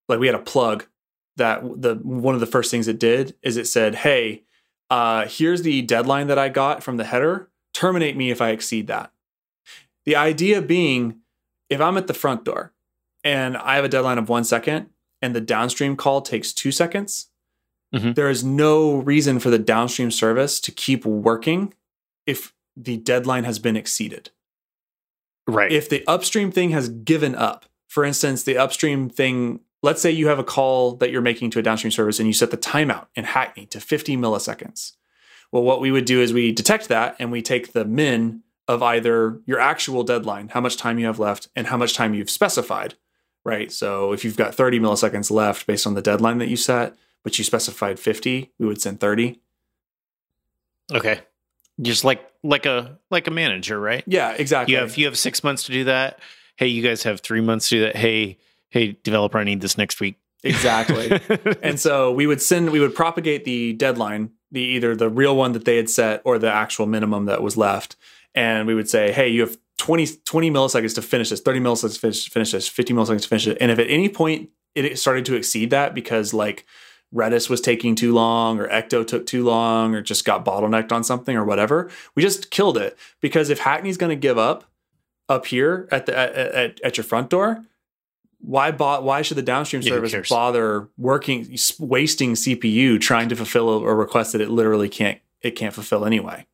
[0.09, 0.87] like we had a plug
[1.37, 4.44] that the one of the first things it did is it said, "Hey,
[4.90, 7.50] uh, here's the deadline that I got from the header.
[7.72, 9.11] Terminate me if I exceed that."
[10.04, 11.20] The idea being,
[11.68, 12.72] if I'm at the front door
[13.24, 14.90] and I have a deadline of one second,
[15.24, 17.28] and the downstream call takes two seconds,
[17.94, 18.14] Mhm.
[18.14, 21.72] there is no reason for the downstream service to keep working
[22.26, 24.30] if the deadline has been exceeded
[25.46, 25.70] Right.
[25.72, 30.28] if the upstream thing has given up, for instance, the upstream thing, let's say you
[30.28, 33.06] have a call that you're making to a downstream service and you set the timeout
[33.14, 34.92] in Hackney to 50 milliseconds.
[35.52, 38.82] Well, what we would do is we detect that and we take the min of
[38.82, 42.30] either your actual deadline, how much time you have left, and how much time you've
[42.30, 42.94] specified,
[43.44, 43.70] right?
[43.70, 47.38] So if you've got 30 milliseconds left based on the deadline that you set, but
[47.38, 49.40] you specified 50, we would send 30.
[50.92, 51.20] okay.
[51.80, 54.04] Just like like a like a manager, right?
[54.07, 54.74] Yeah, exactly.
[54.74, 56.20] You have you have six months to do that.
[56.57, 57.96] Hey, you guys have three months to do that.
[57.96, 58.38] Hey,
[58.70, 60.16] hey, developer, I need this next week.
[60.44, 61.20] exactly.
[61.62, 65.52] and so we would send we would propagate the deadline the either the real one
[65.52, 67.96] that they had set or the actual minimum that was left
[68.35, 71.94] and we would say hey you have 20, 20 milliseconds to finish this 30 milliseconds
[71.94, 73.58] to finish, finish this 50 milliseconds to finish it.
[73.60, 76.66] And if at any point it started to exceed that because like
[77.14, 81.04] redis was taking too long or ecto took too long or just got bottlenecked on
[81.04, 82.98] something or whatever we just killed it.
[83.20, 84.64] Because if hackney's going to give up
[85.28, 87.64] up here at the at, at, at your front door
[88.44, 93.70] why bo- why should the downstream Yeah, service bother working wasting CPU trying to fulfill
[93.70, 96.46] a, a request that it literally can't it can't fulfill anyway?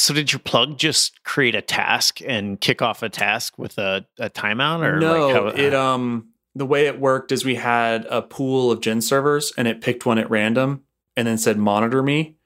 [0.00, 4.06] So did your plug just create a task and kick off a task with a,
[4.18, 8.06] a timeout or no, like how, it um the way it worked is we had
[8.06, 10.82] a pool of gen servers and it picked one at random
[11.16, 12.36] and then said monitor me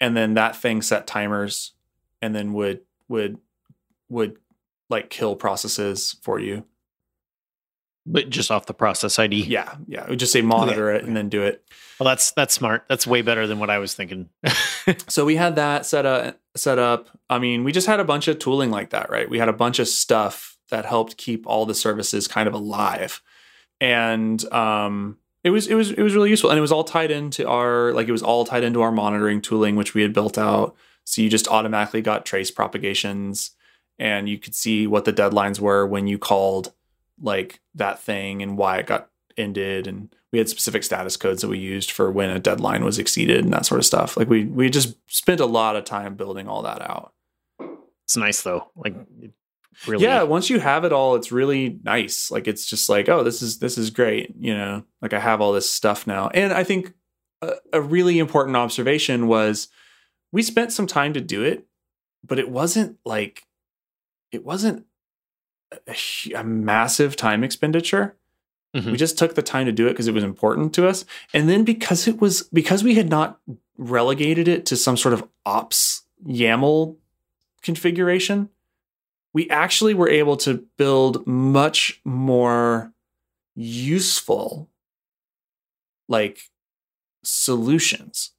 [0.00, 1.72] and then that thing set timers
[2.20, 3.38] and then would would
[4.08, 4.36] would
[4.88, 6.64] like kill processes for you.
[8.10, 9.44] But just off the process ID.
[9.44, 10.04] Yeah, yeah.
[10.04, 11.62] It would just say monitor it and then do it.
[11.98, 12.84] Well, that's that's smart.
[12.88, 14.28] That's way better than what I was thinking.
[15.08, 16.40] So we had that set up.
[16.56, 17.08] Set up.
[17.28, 19.28] I mean, we just had a bunch of tooling like that, right?
[19.28, 23.20] We had a bunch of stuff that helped keep all the services kind of alive,
[23.82, 27.10] and um, it was it was it was really useful, and it was all tied
[27.10, 30.38] into our like it was all tied into our monitoring tooling, which we had built
[30.38, 30.74] out.
[31.04, 33.50] So you just automatically got trace propagations,
[33.98, 36.72] and you could see what the deadlines were when you called
[37.20, 41.48] like that thing and why it got ended and we had specific status codes that
[41.48, 44.16] we used for when a deadline was exceeded and that sort of stuff.
[44.16, 47.14] Like we we just spent a lot of time building all that out.
[48.04, 48.70] it's nice though.
[48.76, 48.94] Like
[49.86, 52.30] really Yeah, once you have it all, it's really nice.
[52.30, 54.34] Like it's just like, oh, this is this is great.
[54.38, 56.28] You know, like I have all this stuff now.
[56.28, 56.92] And I think
[57.40, 59.68] a, a really important observation was
[60.30, 61.66] we spent some time to do it,
[62.22, 63.44] but it wasn't like
[64.30, 64.84] it wasn't
[65.86, 65.96] a,
[66.34, 68.14] a massive time expenditure.
[68.76, 68.92] Mhm.
[68.92, 71.04] We just took the time to do it because it was important to us.
[71.32, 73.38] And then because it was because we had not
[73.78, 76.96] relegated it to some sort of ops YAML
[77.62, 78.50] configuration,
[79.32, 82.92] we actually were able to build much more
[83.54, 84.68] useful
[86.08, 86.38] like
[87.22, 88.32] solutions.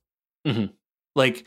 [0.46, 0.74] Mhm.
[1.16, 1.46] Like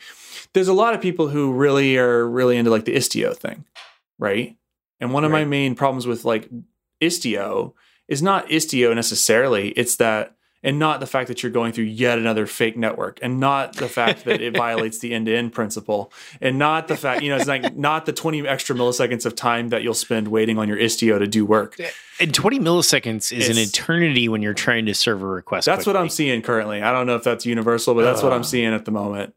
[0.53, 3.65] there's a lot of people who really are really into like the Istio thing,
[4.19, 4.55] right?
[5.03, 6.49] And one of my main problems with like
[7.01, 7.73] Istio
[8.07, 9.71] is not Istio necessarily.
[9.71, 13.37] It's that, and not the fact that you're going through yet another fake network, and
[13.37, 17.21] not the fact that it violates the end to end principle, and not the fact,
[17.21, 20.57] you know, it's like not the 20 extra milliseconds of time that you'll spend waiting
[20.57, 21.75] on your Istio to do work.
[22.21, 25.65] and 20 milliseconds is an eternity when you're trying to serve a request.
[25.65, 26.81] That's what I'm seeing currently.
[26.81, 29.35] I don't know if that's universal, but that's what I'm seeing at the moment.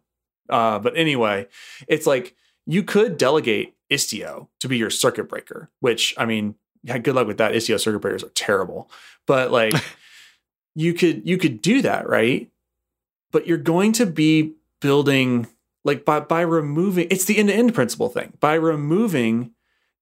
[0.49, 1.49] Uh, but anyway,
[1.89, 6.99] it's like you could delegate Istio to be your circuit breaker, which I mean, yeah,
[6.99, 7.53] good luck with that.
[7.53, 8.91] Istio circuit breakers are terrible,
[9.27, 9.75] but like
[10.75, 12.51] you could you could do that, right?
[13.33, 15.47] But you're going to be building
[15.85, 18.35] like by by removing it's the end to end principle thing.
[18.41, 19.53] By removing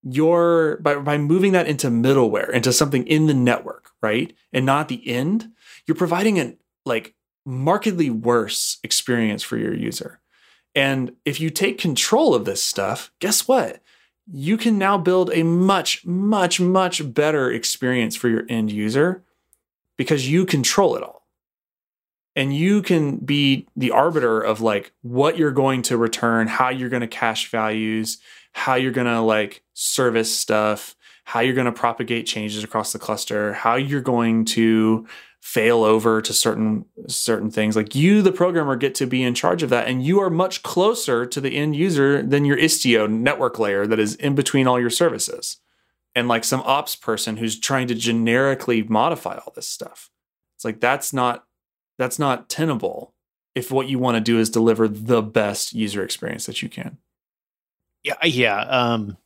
[0.02, 4.36] your by by moving that into middleware into something in the network right?
[4.52, 5.50] And not the end.
[5.86, 7.14] You're providing an like
[7.46, 10.20] markedly worse experience for your user
[10.74, 13.80] and if you take control of this stuff guess what?
[14.32, 19.22] You can now build a much much much better experience for your end user
[19.96, 21.22] because you control it all.
[22.36, 26.88] And you can be the arbiter of like what you're going to return how you're
[26.88, 28.18] going to cache values
[28.52, 32.98] how you're going to like service stuff how you're going to propagate changes across the
[32.98, 35.06] cluster how you're going to
[35.44, 39.62] fail over to certain certain things like you the programmer get to be in charge
[39.62, 43.58] of that and you are much closer to the end user than your istio network
[43.58, 45.58] layer that is in between all your services
[46.14, 50.10] and like some ops person who's trying to generically modify all this stuff
[50.56, 51.44] it's like that's not
[51.98, 53.12] that's not tenable
[53.54, 56.96] if what you want to do is deliver the best user experience that you can
[58.02, 58.60] Yeah, yeah.
[58.60, 59.16] Um,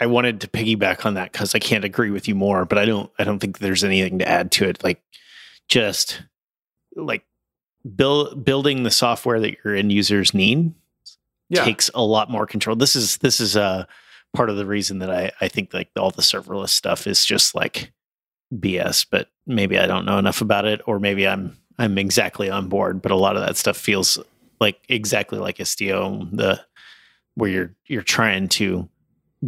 [0.00, 2.84] I wanted to piggyback on that because I can't agree with you more, but I
[2.84, 3.10] don't.
[3.18, 4.82] I don't think there's anything to add to it.
[4.84, 5.02] Like,
[5.68, 6.22] just
[6.96, 7.24] like
[7.94, 10.74] build building the software that your end users need
[11.48, 12.76] yeah takes a lot more control.
[12.76, 13.86] This is this is a
[14.34, 17.54] part of the reason that I I think like all the serverless stuff is just
[17.54, 17.92] like
[18.54, 19.06] BS.
[19.10, 23.00] But maybe I don't know enough about it, or maybe I'm I'm exactly on board.
[23.02, 24.18] But a lot of that stuff feels
[24.60, 26.60] like exactly like Istio, the
[27.34, 28.88] where you're you're trying to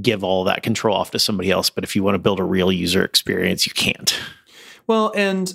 [0.00, 1.68] give all that control off to somebody else.
[1.68, 4.18] But if you want to build a real user experience, you can't.
[4.86, 5.52] Well, and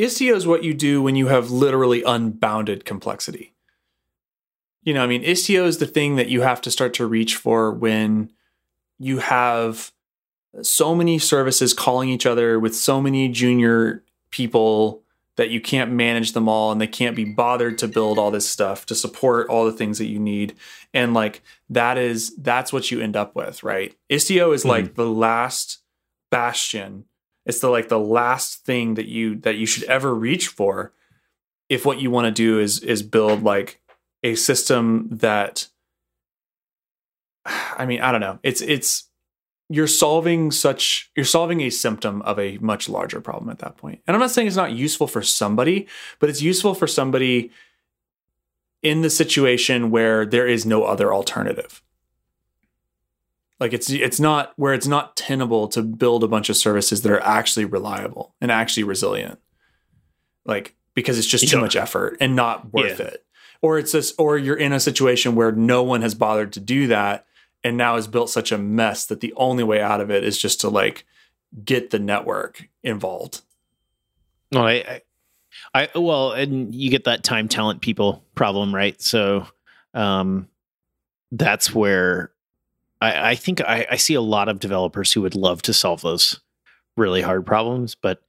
[0.00, 3.54] Istio is what you do when you have literally unbounded complexity.
[4.82, 7.36] You know, I mean, Istio is the thing that you have to start to reach
[7.36, 8.32] for when
[8.98, 9.92] you have
[10.62, 15.02] so many services calling each other with so many junior people
[15.36, 18.48] that you can't manage them all and they can't be bothered to build all this
[18.48, 20.54] stuff to support all the things that you need.
[20.92, 23.94] And like that is that's what you end up with right?
[24.10, 24.94] Istio is like mm-hmm.
[25.00, 25.78] the last
[26.30, 27.04] bastion
[27.50, 30.92] it's the like the last thing that you that you should ever reach for
[31.68, 33.80] if what you want to do is is build like
[34.22, 35.66] a system that
[37.44, 38.38] i mean i don't know.
[38.44, 39.08] It's it's
[39.68, 44.00] you're solving such you're solving a symptom of a much larger problem at that point.
[44.06, 45.88] And i'm not saying it's not useful for somebody
[46.20, 47.50] but it's useful for somebody
[48.80, 51.82] in the situation where there is no other alternative
[53.60, 57.12] like it's it's not where it's not tenable to build a bunch of services that
[57.12, 59.38] are actually reliable and actually resilient
[60.44, 63.06] like because it's just You too much effort and not worth Yeah.
[63.06, 63.24] it
[63.62, 66.86] or it's this or you're in a situation where no one has bothered to do
[66.88, 67.26] that
[67.62, 70.38] and now has built such a mess that the only way out of it is
[70.38, 71.04] just to like
[71.64, 73.42] get the network involved
[74.52, 75.02] No, I, I,
[75.74, 79.00] I, well, and you get that time talent people problem, right?
[79.02, 79.46] So,
[79.94, 80.48] um,
[81.32, 82.32] that's where
[83.00, 86.02] I, I think I, I see a lot of developers who would love to solve
[86.02, 86.40] those
[86.96, 88.22] really hard problems, but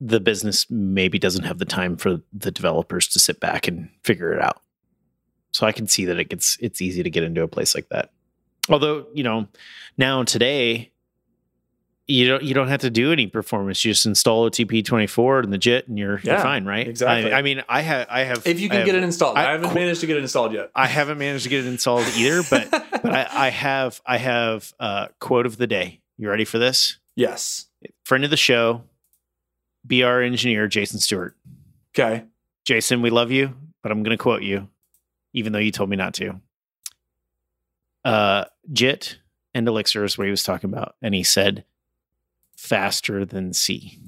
[0.00, 4.32] the business maybe doesn't have the time for the developers to sit back and figure
[4.32, 4.60] it out.
[5.52, 7.88] So I can see that it gets it's easy to get into a place like
[7.90, 8.10] that.
[8.68, 9.46] Although, you know,
[9.96, 10.90] now today
[12.06, 13.84] you don't you don't have to do any performance.
[13.84, 16.86] You just install OTP twenty four and the JIT, and you're, you're fine, right?
[16.86, 17.32] exactly.
[17.32, 19.48] I, I mean, I have I have if you can have- get it installed i,
[19.48, 22.06] I- haven't managed to get it installed yet I haven't managed to get it installed
[22.16, 22.70] either, but
[23.02, 26.00] but I, I have I have uh, quote of the day.
[26.18, 26.98] You ready for this?
[27.16, 27.66] yes
[28.04, 28.82] Friend of the show,
[29.84, 31.36] BR engineer Jason Stewart.
[31.96, 32.24] okay
[32.64, 34.68] Jason, we love you, but I'm going to quote you,
[35.34, 36.40] even though you told me not to.
[38.04, 39.18] Uh, JIT
[39.54, 41.64] and Elixir is what he was talking about, and he said,
[42.56, 43.98] "Faster than C."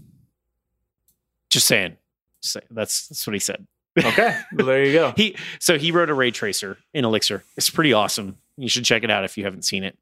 [1.51, 1.97] Just saying.
[2.41, 3.67] Say- That's that's what he said.
[3.99, 7.43] okay well there you go He so he wrote a ray tracer in Elixir.
[7.57, 8.37] It's pretty awesome.
[8.57, 9.97] You should check it out if you haven't seen it.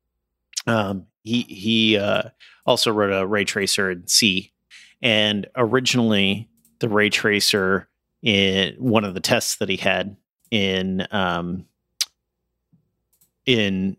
[0.67, 2.25] Um, he he uh,
[2.67, 4.53] also wrote a ray tracer in C,
[5.03, 6.49] and originally
[6.81, 7.89] the ray tracer
[8.23, 10.17] in one of the tests that he had
[10.51, 11.67] in um,
[13.47, 13.97] in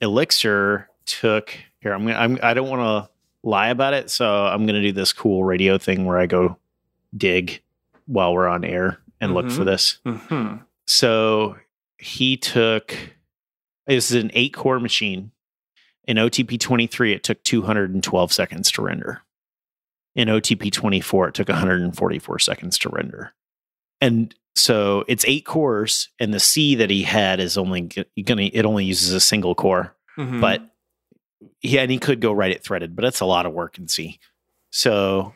[0.00, 1.92] Elixir took here.
[1.92, 3.11] I'm gonna I'm, I don't want to
[3.42, 6.56] lie about it, so I'm gonna do this cool radio thing where I go
[7.16, 7.60] dig
[8.06, 9.64] while we're on air and look for Mhm.
[9.64, 9.98] this.
[10.04, 10.54] hmm
[10.86, 11.56] So
[11.98, 12.94] he took
[13.86, 15.32] this is an eight core machine.
[16.06, 19.22] In OTP 23, it took 212 seconds to render.
[20.14, 23.32] In OTP 24, it took 144 seconds to render.
[24.00, 27.82] And so it's eight cores, and the C that he had is only
[28.24, 30.40] gonna it only uses a single core, Mm-hmm.
[30.40, 30.71] but
[31.60, 33.88] he and he could go write it threaded, but that's a lot of work in
[33.88, 34.18] C.
[34.70, 35.34] So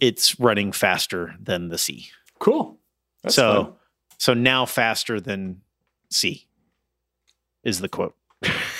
[0.00, 2.08] it's running faster than the C.
[2.38, 2.78] cool
[3.22, 3.72] That's So- fun.
[4.18, 5.60] So now faster than
[6.10, 6.46] C
[7.64, 8.14] is the quote.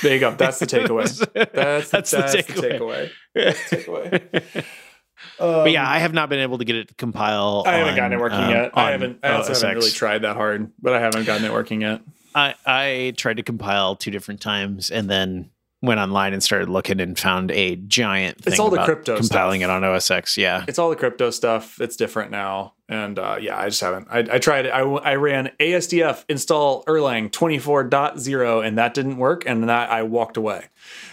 [0.02, 3.10] there you go that's the takeaway that's, That's the, the that's takeaway.
[3.34, 4.64] the takeaway
[5.38, 7.62] but yeah, Um, I have not been able to get it to compile.
[7.66, 8.70] I haven't on, gotten it working um, yet.
[8.74, 9.18] I haven't.
[9.22, 12.02] I also OS haven't really tried that hard, but I haven't gotten it working yet.
[12.34, 15.50] I, I tried to compile two different times, and then
[15.84, 18.38] went online and started looking and found a giant.
[18.46, 19.70] It's all the crypto compiling stuff.
[19.70, 20.36] it on OS X.
[20.36, 21.80] Yeah, it's all the crypto stuff.
[21.80, 24.08] It's different now, and uh, yeah, I just haven't.
[24.10, 24.66] I, I tried.
[24.66, 30.36] I, I ran ASDF install Erlang 24.0, and that didn't work, and that I walked
[30.36, 30.66] away.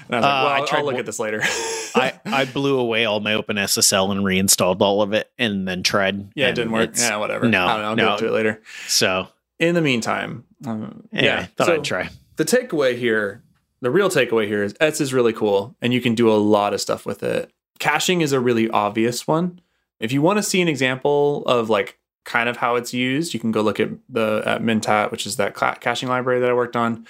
[0.08, 1.42] And I was like, Uh, well, I I'll, tried I'll look at this later.
[1.96, 6.32] I I blew away all my OpenSSL and reinstalled all of it, and then tried.
[6.36, 6.92] yeah, it didn't work.
[6.98, 7.48] Yeah, whatever.
[7.48, 7.88] no, I don't know.
[7.90, 8.10] I'll no.
[8.12, 8.62] get to it later.
[8.88, 9.28] So
[9.60, 12.10] In the meantime, um, anyway, yeah, thought so I'd try.
[12.38, 13.44] the takeaway here,
[13.82, 16.74] the real takeaway here is Ets is really cool, and you can do a lot
[16.74, 17.52] of stuff with it.
[17.80, 19.60] Caching is a really obvious one.
[20.00, 23.40] If you want to see an example of like kind of how it's used, you
[23.40, 26.76] can go look at the at Mentat, which is that caching library that I worked
[26.76, 27.06] on.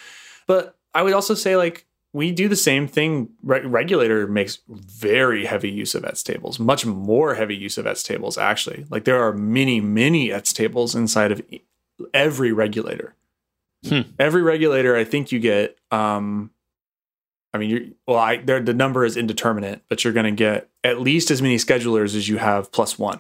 [0.48, 3.30] But I would also say like we do the same thing.
[3.44, 8.04] Re- Regulator makes very heavy use of ETS tables, much more heavy use of ETS
[8.04, 8.86] tables actually.
[8.90, 11.42] Like there are many, many ETS tables inside of
[12.14, 13.16] every regulator.
[13.88, 14.02] Hmm.
[14.20, 15.78] Every regulator, I think you get.
[15.92, 16.52] um
[17.54, 18.18] I mean, you're well.
[18.18, 21.58] I there the number is indeterminate, but you're going to get at least as many
[21.58, 23.20] schedulers as you have plus one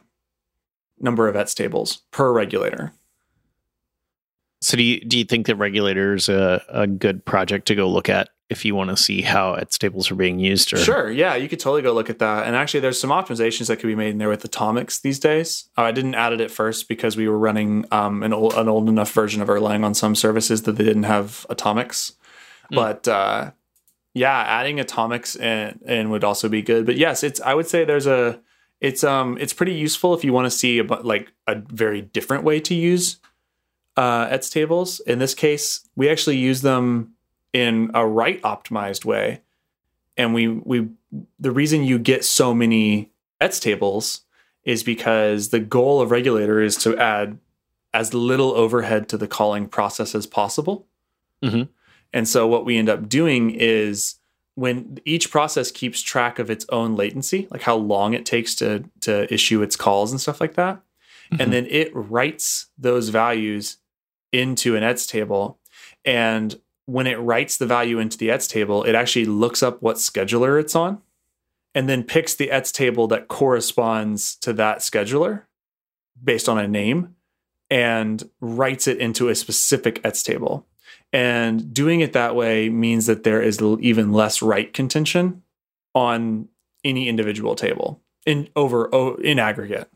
[1.00, 2.94] number of ETS tables per regulator.
[4.62, 8.10] So do you do you think that regulators a a good project to go look
[8.10, 10.72] at if you want to see how ETS tables are being used?
[10.72, 12.46] Or Sure, yeah, you could totally go look at that.
[12.46, 15.70] And actually, there's some optimizations that could be made in there with Atomics these days.
[15.78, 18.70] Uh, I didn't add it at first because we were running um, an old an
[18.70, 22.14] old enough version of Erlang on some services that they didn't have Atomics.
[22.70, 22.76] Hmm.
[22.76, 23.52] But uh,
[24.14, 26.86] yeah, adding Atomics and in would also be good.
[26.86, 28.40] But yes, it's I would say there's a
[28.80, 32.44] it's um it's pretty useful if you want to see a, like a very different
[32.44, 33.18] way to use
[33.98, 35.00] uh, ETS tables.
[35.02, 37.14] In this case, we actually use them
[37.54, 39.42] in a write optimized way
[40.18, 40.88] and we we
[41.40, 44.22] the reason you get so many ETS tables
[44.64, 47.38] is because the goal of regulator is to add
[47.94, 50.86] as little overhead to the calling process as possible.
[51.44, 51.68] Mhm.
[52.14, 54.16] And so what we end up doing is
[54.56, 58.84] when each process keeps track of its own latency, like how long it takes to
[59.02, 60.82] to issue its calls and stuff like that,
[61.32, 61.40] Mhm.
[61.40, 63.78] and then it writes those values
[64.34, 65.60] into an ETS table
[66.06, 69.96] and when it writes the value into the ETS table, it actually looks up what
[69.98, 71.02] scheduler it's on
[71.74, 75.44] and then picks the ETS table that corresponds to that scheduler
[76.22, 77.16] based on a name
[77.70, 80.68] and writes it into a specific ETS table.
[81.14, 85.44] And doing it that way means that there is even less write contention
[85.94, 86.48] on
[86.84, 88.90] any individual table in over
[89.22, 89.90] in aggregate.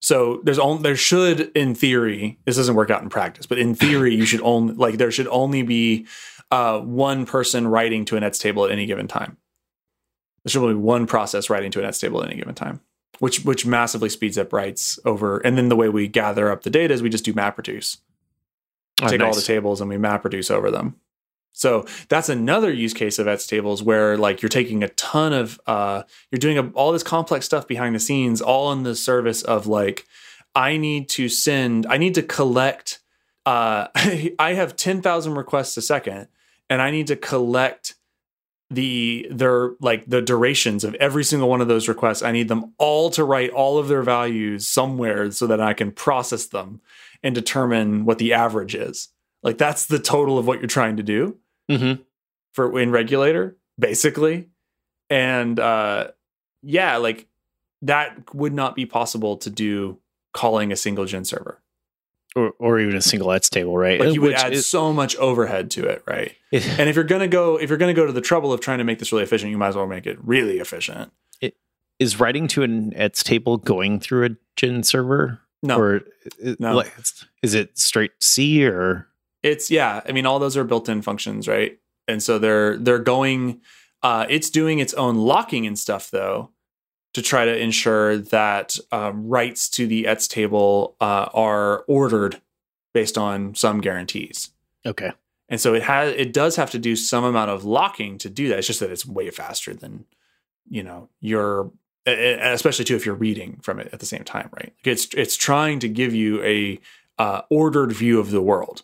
[0.00, 3.74] So there's only there should in theory this doesn't work out in practice, but in
[3.74, 6.06] theory you should only like there should only be
[6.50, 9.36] uh, one person writing to an ETS table at any given time.
[10.44, 12.80] There should only be one process writing to an ETS table at any given time,
[13.20, 15.38] which which massively speeds up writes over.
[15.38, 17.98] And then the way we gather up the data is we just do MapReduce
[19.02, 20.96] Oh, take all the tables and we map reduce over them.
[21.52, 25.60] So that's another use case of ETS tables where like you're taking a ton of
[25.66, 29.42] uh you're doing a, all this complex stuff behind the scenes all in the service
[29.42, 30.04] of like
[30.54, 33.00] I need to send I need to collect
[33.46, 33.86] uh
[34.38, 36.26] I have 10,000 requests a second
[36.68, 37.94] and I need to collect
[38.70, 42.22] the their like the durations of every single one of those requests.
[42.22, 45.92] I need them all to write all of their values somewhere so that I can
[45.92, 46.80] process them
[47.24, 49.08] and determine what the average is.
[49.42, 52.00] Like that's the total of what you're trying to do Mhm.
[52.52, 54.46] for in regulator, basically.
[55.10, 56.08] And uh
[56.62, 57.26] yeah, like
[57.82, 59.98] that would not be possible to do
[60.32, 61.60] calling a single gen server.
[62.36, 64.00] or, or even a single ETS table, right?
[64.00, 66.32] Like you would Which add is- so much overhead to it, right?
[66.52, 68.84] And if you're gonna go if you're gonna go to the trouble of trying to
[68.84, 71.12] make this really efficient, you might as well make it really efficient.
[72.00, 75.78] is writing to an ETS table going through a gen server, No.
[75.78, 76.02] or
[76.44, 76.74] i- No.
[76.76, 76.92] like,
[77.42, 79.08] is it straight C or?
[79.42, 80.00] It's yeah.
[80.08, 81.78] I mean, all those are built-in functions, right?
[82.08, 83.60] And so they're they're going.
[84.02, 86.50] Uh, it's doing its own locking and stuff though,
[87.14, 92.40] to try to ensure that um, writes to the ETS table uh, are ordered
[92.92, 94.50] based on some guarantees.
[94.86, 95.12] Okay,
[95.48, 98.48] And so it has it does have to do some amount of locking to do
[98.48, 98.58] that.
[98.58, 100.04] It's just that it's way faster than
[100.68, 101.70] you know your
[102.06, 104.72] especially too if you're reading from it at the same time, right?
[104.84, 106.80] It's it's trying to give you a
[107.18, 108.82] uh, ordered view of the world.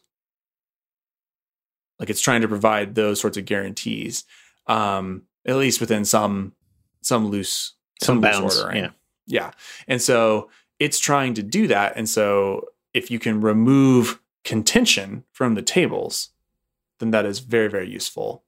[1.99, 4.25] Like it's trying to provide those sorts of guarantees,
[4.67, 6.53] um, at least within some
[7.03, 8.59] some loose some loose bounds.
[8.59, 8.85] ordering.
[8.85, 8.91] Yeah,
[9.27, 9.51] Yeah.
[9.87, 10.49] And so
[10.79, 11.93] it's trying to do that.
[11.97, 16.31] And so if you can remove contention from the tables,
[16.99, 18.45] then that is very, very useful.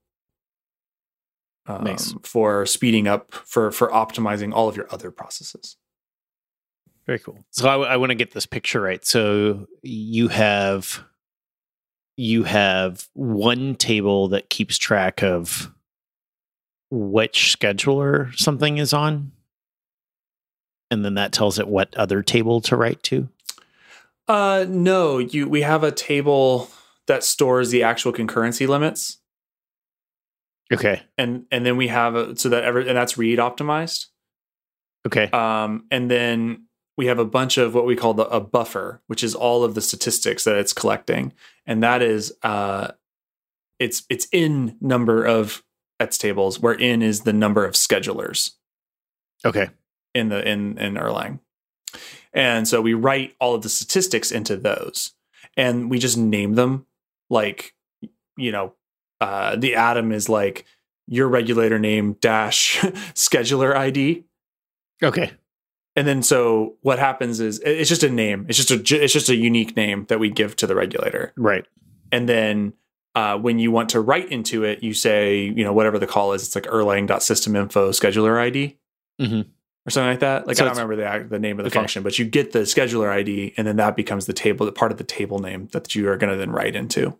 [1.66, 2.14] Um, Nice.
[2.24, 5.76] For speeding up, for for optimizing all of your other processes.
[7.06, 7.44] very cool.
[7.50, 9.04] So I, I want to get this picture right.
[9.04, 11.04] So you have
[12.16, 15.72] you have one table that keeps track of
[16.90, 19.32] which scheduler something is on,
[20.90, 23.28] and then that tells it what other table to write to.
[24.28, 26.70] Uh, no, you we have a table
[27.06, 29.18] that stores the actual concurrency limits,
[30.70, 31.02] Okay.
[31.18, 34.06] and and then we have a, so that every and that's read optimized.
[35.06, 35.24] Okay.
[35.30, 39.24] Um, and then we have a bunch of what we call the, a buffer, which
[39.24, 41.32] is all of the statistics that it's collecting,
[41.66, 42.92] and that is uh,
[43.78, 45.62] it's it's in number of
[46.00, 48.52] ETS tables, where in is the number of schedulers
[49.44, 49.68] Okay.
[50.14, 51.40] in the in in Erlang.
[52.32, 55.12] And so we write all of the statistics into those,
[55.56, 56.86] and we just name them
[57.28, 57.74] like
[58.36, 58.74] you know
[59.22, 60.64] uh, the atom is like
[61.06, 62.78] your regulator name dash
[63.14, 64.24] scheduler ID.
[65.02, 65.32] Okay.
[65.94, 68.46] And then so what happens is it's just a name.
[68.48, 71.32] It's just a it's just a unique name that we give to the regulator.
[71.36, 71.66] Right.
[72.10, 72.72] And then
[73.14, 76.32] uh, when you want to write into it, you say you know whatever the call
[76.32, 76.42] is.
[76.44, 78.78] It's like erlang.systeminfo scheduler ID
[79.20, 79.46] Mhm.
[79.86, 80.46] or something like that.
[80.46, 81.78] Like So I don't remember the the name of the Okay.
[81.80, 84.92] function, but you get the scheduler ID, and then that becomes the table, the part
[84.92, 87.18] of the table name that you are going to then write into.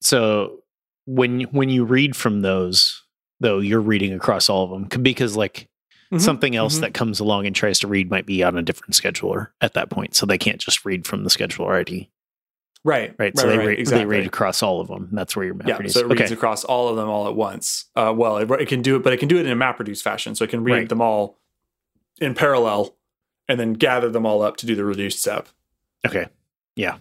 [0.00, 0.62] So
[1.06, 3.02] when when you read from those,
[3.40, 5.68] though, you're reading across all of them because like
[6.12, 6.20] Mhm.
[6.20, 6.80] something else Mhm.
[6.82, 9.90] that comes along and tries to read might be on a different scheduler at that
[9.90, 12.08] point, so they can't just read from the scheduler ID.
[12.84, 13.36] Right, Right.
[13.36, 14.04] so they, right, read, exactly.
[14.04, 15.08] they read across all of them.
[15.10, 15.90] That's where your Yeah, MapReduce.
[15.94, 16.34] so it reads okay.
[16.34, 17.86] across all of them all at once.
[17.96, 20.00] Uh, well, it, it can do it, but it can do it in a MapReduce
[20.02, 20.36] fashion.
[20.36, 20.88] So it can read Right.
[20.88, 21.40] them all
[22.20, 22.96] in parallel
[23.48, 25.48] and then gather them all up to do the reduced step.
[26.06, 26.26] Okay.
[26.76, 26.98] Yeah.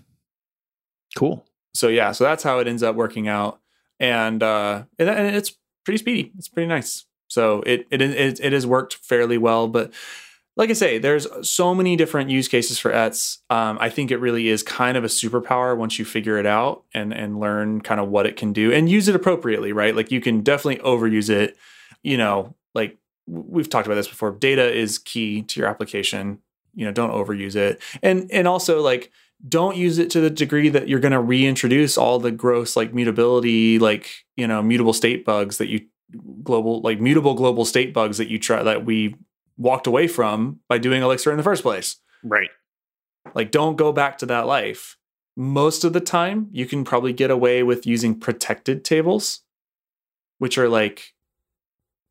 [1.15, 1.45] Cool.
[1.75, 3.59] So yeah, so that's how it ends up working out,
[3.99, 6.31] and uh, and, and it's pretty speedy.
[6.37, 7.05] It's pretty nice.
[7.27, 9.93] So it it it it has worked fairly well, but
[10.57, 13.39] like I say, there's so many different use cases for ETS.
[13.49, 16.83] Um, I think it really is kind of a superpower once you figure it out
[16.93, 19.95] and and learn kind of what it can do and use it appropriately, right?
[19.95, 21.57] Like you can definitely overuse it.
[22.03, 22.97] You know, like
[23.27, 24.31] we've talked about this before.
[24.31, 26.39] Data is key to your application.
[26.73, 29.11] You know, don't overuse it, and and also like
[29.47, 32.93] don't use it to the degree that you're going to reintroduce all the gross like
[32.93, 35.81] mutability, like you know, mutable state bugs that you
[36.43, 39.15] global like mutable global state bugs that you try that we
[39.57, 41.97] walked away from by doing Elixir in the first place.
[42.23, 42.49] Right.
[43.33, 44.97] Like, don't go back to that life.
[45.35, 49.41] Most of the time, you can probably get away with using protected tables,
[50.37, 51.13] which are like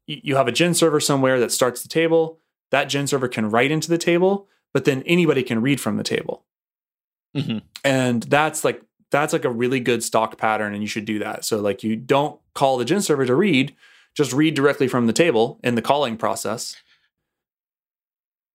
[0.07, 2.41] you have a gen server somewhere that starts the table.
[2.71, 6.03] That gen server can write into the table, but then anybody can read from the
[6.03, 6.45] table.
[7.37, 7.63] Mhm.
[7.85, 11.45] And that's like that's like a really good stock pattern, and you should do that.
[11.45, 13.75] So like you don't call the gen server to read,
[14.15, 16.77] just read directly from the table in the calling process.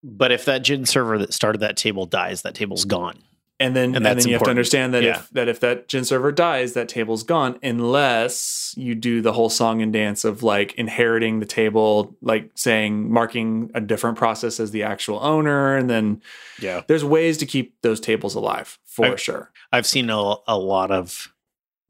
[0.04, 3.20] But if that gen server that started that table dies, that table's gone.
[3.62, 5.20] And then And and, then you have to understand that Yeah.
[5.20, 9.50] if that if that gen server dies, that table's gone unless you do the whole
[9.50, 14.72] song and dance of like inheriting the table, like saying marking a different process as
[14.72, 16.22] the actual owner, and then
[16.62, 16.84] Yeah.
[16.88, 19.52] there's ways to keep those tables alive for I- sure.
[19.74, 21.34] I've seen a, a lot of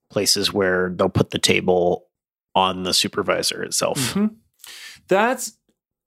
[0.09, 2.07] places where they'll put the table
[2.55, 3.99] on the supervisor itself.
[4.15, 4.35] Mhm.
[5.07, 5.53] That's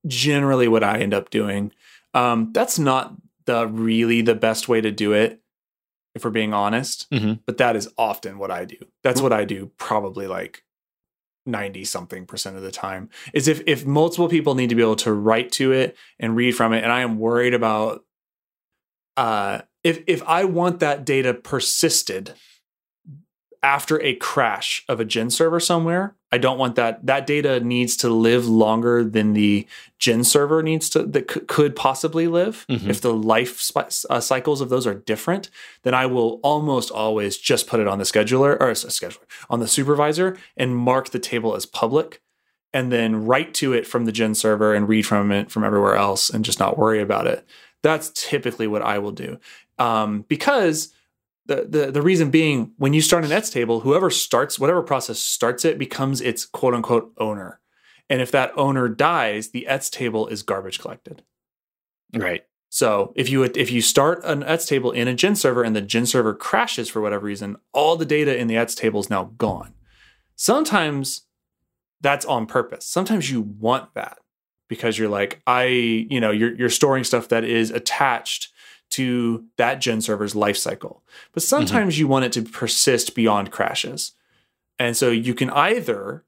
[0.06, 1.70] generally what I end up doing.
[2.14, 5.40] Um, that's not the really the best way to do it,
[6.14, 7.08] if we're being honest.
[7.10, 7.40] Mhm.
[7.46, 8.76] But that is often what I do.
[9.02, 9.70] That's what I do.
[9.78, 10.62] Probably like
[11.46, 13.08] ninety something percent of the time.
[13.32, 16.52] Is if if multiple people need to be able to write to it and read
[16.52, 18.04] from it, and I am worried about
[19.16, 22.34] uh, if if I want that data persisted
[23.62, 27.96] after a crash of a gen server somewhere i don't want that that data needs
[27.96, 29.66] to live longer than the
[29.98, 32.66] gen server needs to that c- could possibly live.
[32.68, 32.88] Mhm.
[32.88, 35.48] if the life spi- uh, cycles of those are different
[35.84, 39.60] then i will almost always just put it on the scheduler or s- scheduler on
[39.60, 42.20] the supervisor and mark the table as public
[42.74, 45.94] and then write to it from the gen server and read from it from everywhere
[45.94, 47.44] else and just not worry about it.
[47.82, 49.38] That's typically what i will do.
[49.78, 50.90] Um, because
[51.46, 55.18] the, the the reason being when you start an ETS table, whoever starts whatever process
[55.18, 57.60] starts it becomes its quote unquote owner.
[58.08, 61.22] And if that owner dies, the ETS table is garbage collected.
[62.14, 62.44] Right.
[62.68, 65.82] So if you if you start an ETS table in a gen server and the
[65.82, 69.32] gen server crashes for whatever reason, all the data in the ETS table is now
[69.36, 69.74] gone.
[70.36, 71.26] Sometimes
[72.00, 72.86] that's on purpose.
[72.86, 74.18] Sometimes you want that
[74.68, 78.51] because you're like, I, you know, you're you're storing stuff that is attached
[78.92, 81.02] to that gen server's life cycle.
[81.32, 84.12] But sometimes you want it to persist beyond crashes.
[84.78, 86.24] And so you can either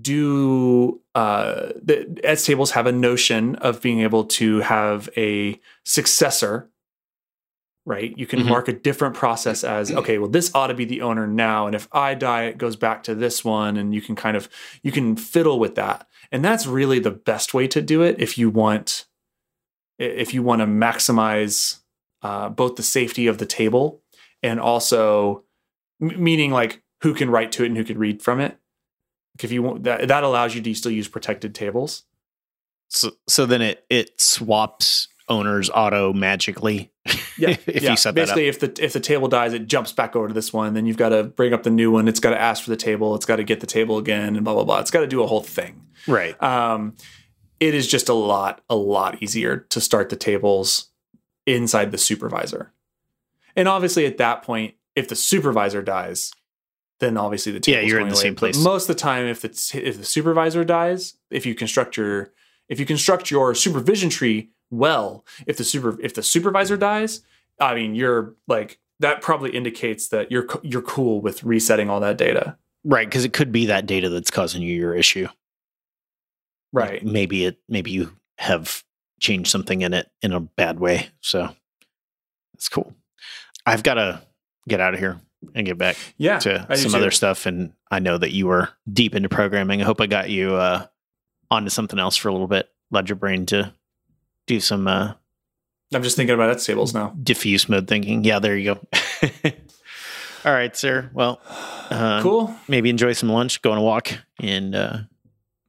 [0.00, 6.68] do uh, the ETS tables have a notion of being able to have a successor
[7.84, 8.16] right?
[8.16, 8.46] You can Mhm.
[8.46, 11.74] mark a different process as okay, well, this ought to be the owner now, and
[11.74, 14.48] if I die, it goes back to this one, and you can kind of
[14.84, 18.38] you can fiddle with that, and that's really the best way to do it if
[18.38, 19.06] you want
[19.98, 21.80] if you want to maximize
[22.22, 24.02] uh, both the safety of the table
[24.42, 25.44] and also
[26.00, 28.58] m- meaning like who can write to it and who can read from it.
[29.36, 32.04] Like if you want that, that allows you to still use protected tables.
[32.88, 36.92] So so then it it swaps owners auto magically.
[37.38, 37.90] Yeah, if yeah.
[37.90, 38.36] you set that up.
[38.36, 40.74] basically if the if the table dies, it jumps back over to this one.
[40.74, 42.08] Then you've got to bring up the new one.
[42.08, 43.14] It's got to ask for the table.
[43.14, 44.80] It's got to get the table again, and blah blah blah.
[44.80, 45.82] It's got to do a whole thing.
[46.06, 46.40] Right.
[46.42, 46.96] Um,
[47.62, 50.88] it is just a lot a lot easier to start the tables
[51.46, 52.72] inside the supervisor.
[53.54, 56.32] And obviously, at that point, if the supervisor dies,
[56.98, 58.22] then obviously the Yeah, table's you're in the away.
[58.22, 58.58] same But place.
[58.58, 62.32] most of the time, if it's if the supervisor dies, if you construct your
[62.68, 67.20] if you construct your supervision tree well, if the super if the supervisor dies,
[67.60, 72.18] I mean, you're like that probably indicates that you're you're cool with resetting all that
[72.18, 75.28] data, Right, because it could be that data that's causing you your issue.
[76.72, 77.04] Right?
[77.04, 78.82] Maybe it maybe you have
[79.20, 81.08] changed something in it in a bad way.
[81.20, 81.48] So
[82.54, 82.94] that's cool.
[83.64, 84.20] I've got to
[84.68, 85.20] get out of here
[85.54, 87.46] and get back Yeah, to I some other stuff.
[87.46, 89.80] And I know that you were deep into programming.
[89.80, 90.86] I hope I got you uh,
[91.50, 92.68] onto something else for a little bit.
[92.90, 93.72] Ledger Brain to
[94.46, 95.14] do some uh,
[95.94, 97.14] I'm just thinking about Ets tables now.
[97.22, 98.24] diffuse mode thinking.
[98.24, 98.86] Yeah, there you go.
[100.44, 101.10] All right, sir.
[101.12, 101.40] Well,
[101.90, 102.54] uh, cool.
[102.68, 104.10] maybe enjoy some lunch, go on a walk,
[104.40, 104.98] and uh,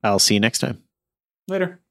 [0.04, 0.83] I'll see you next time.
[1.48, 1.83] Later.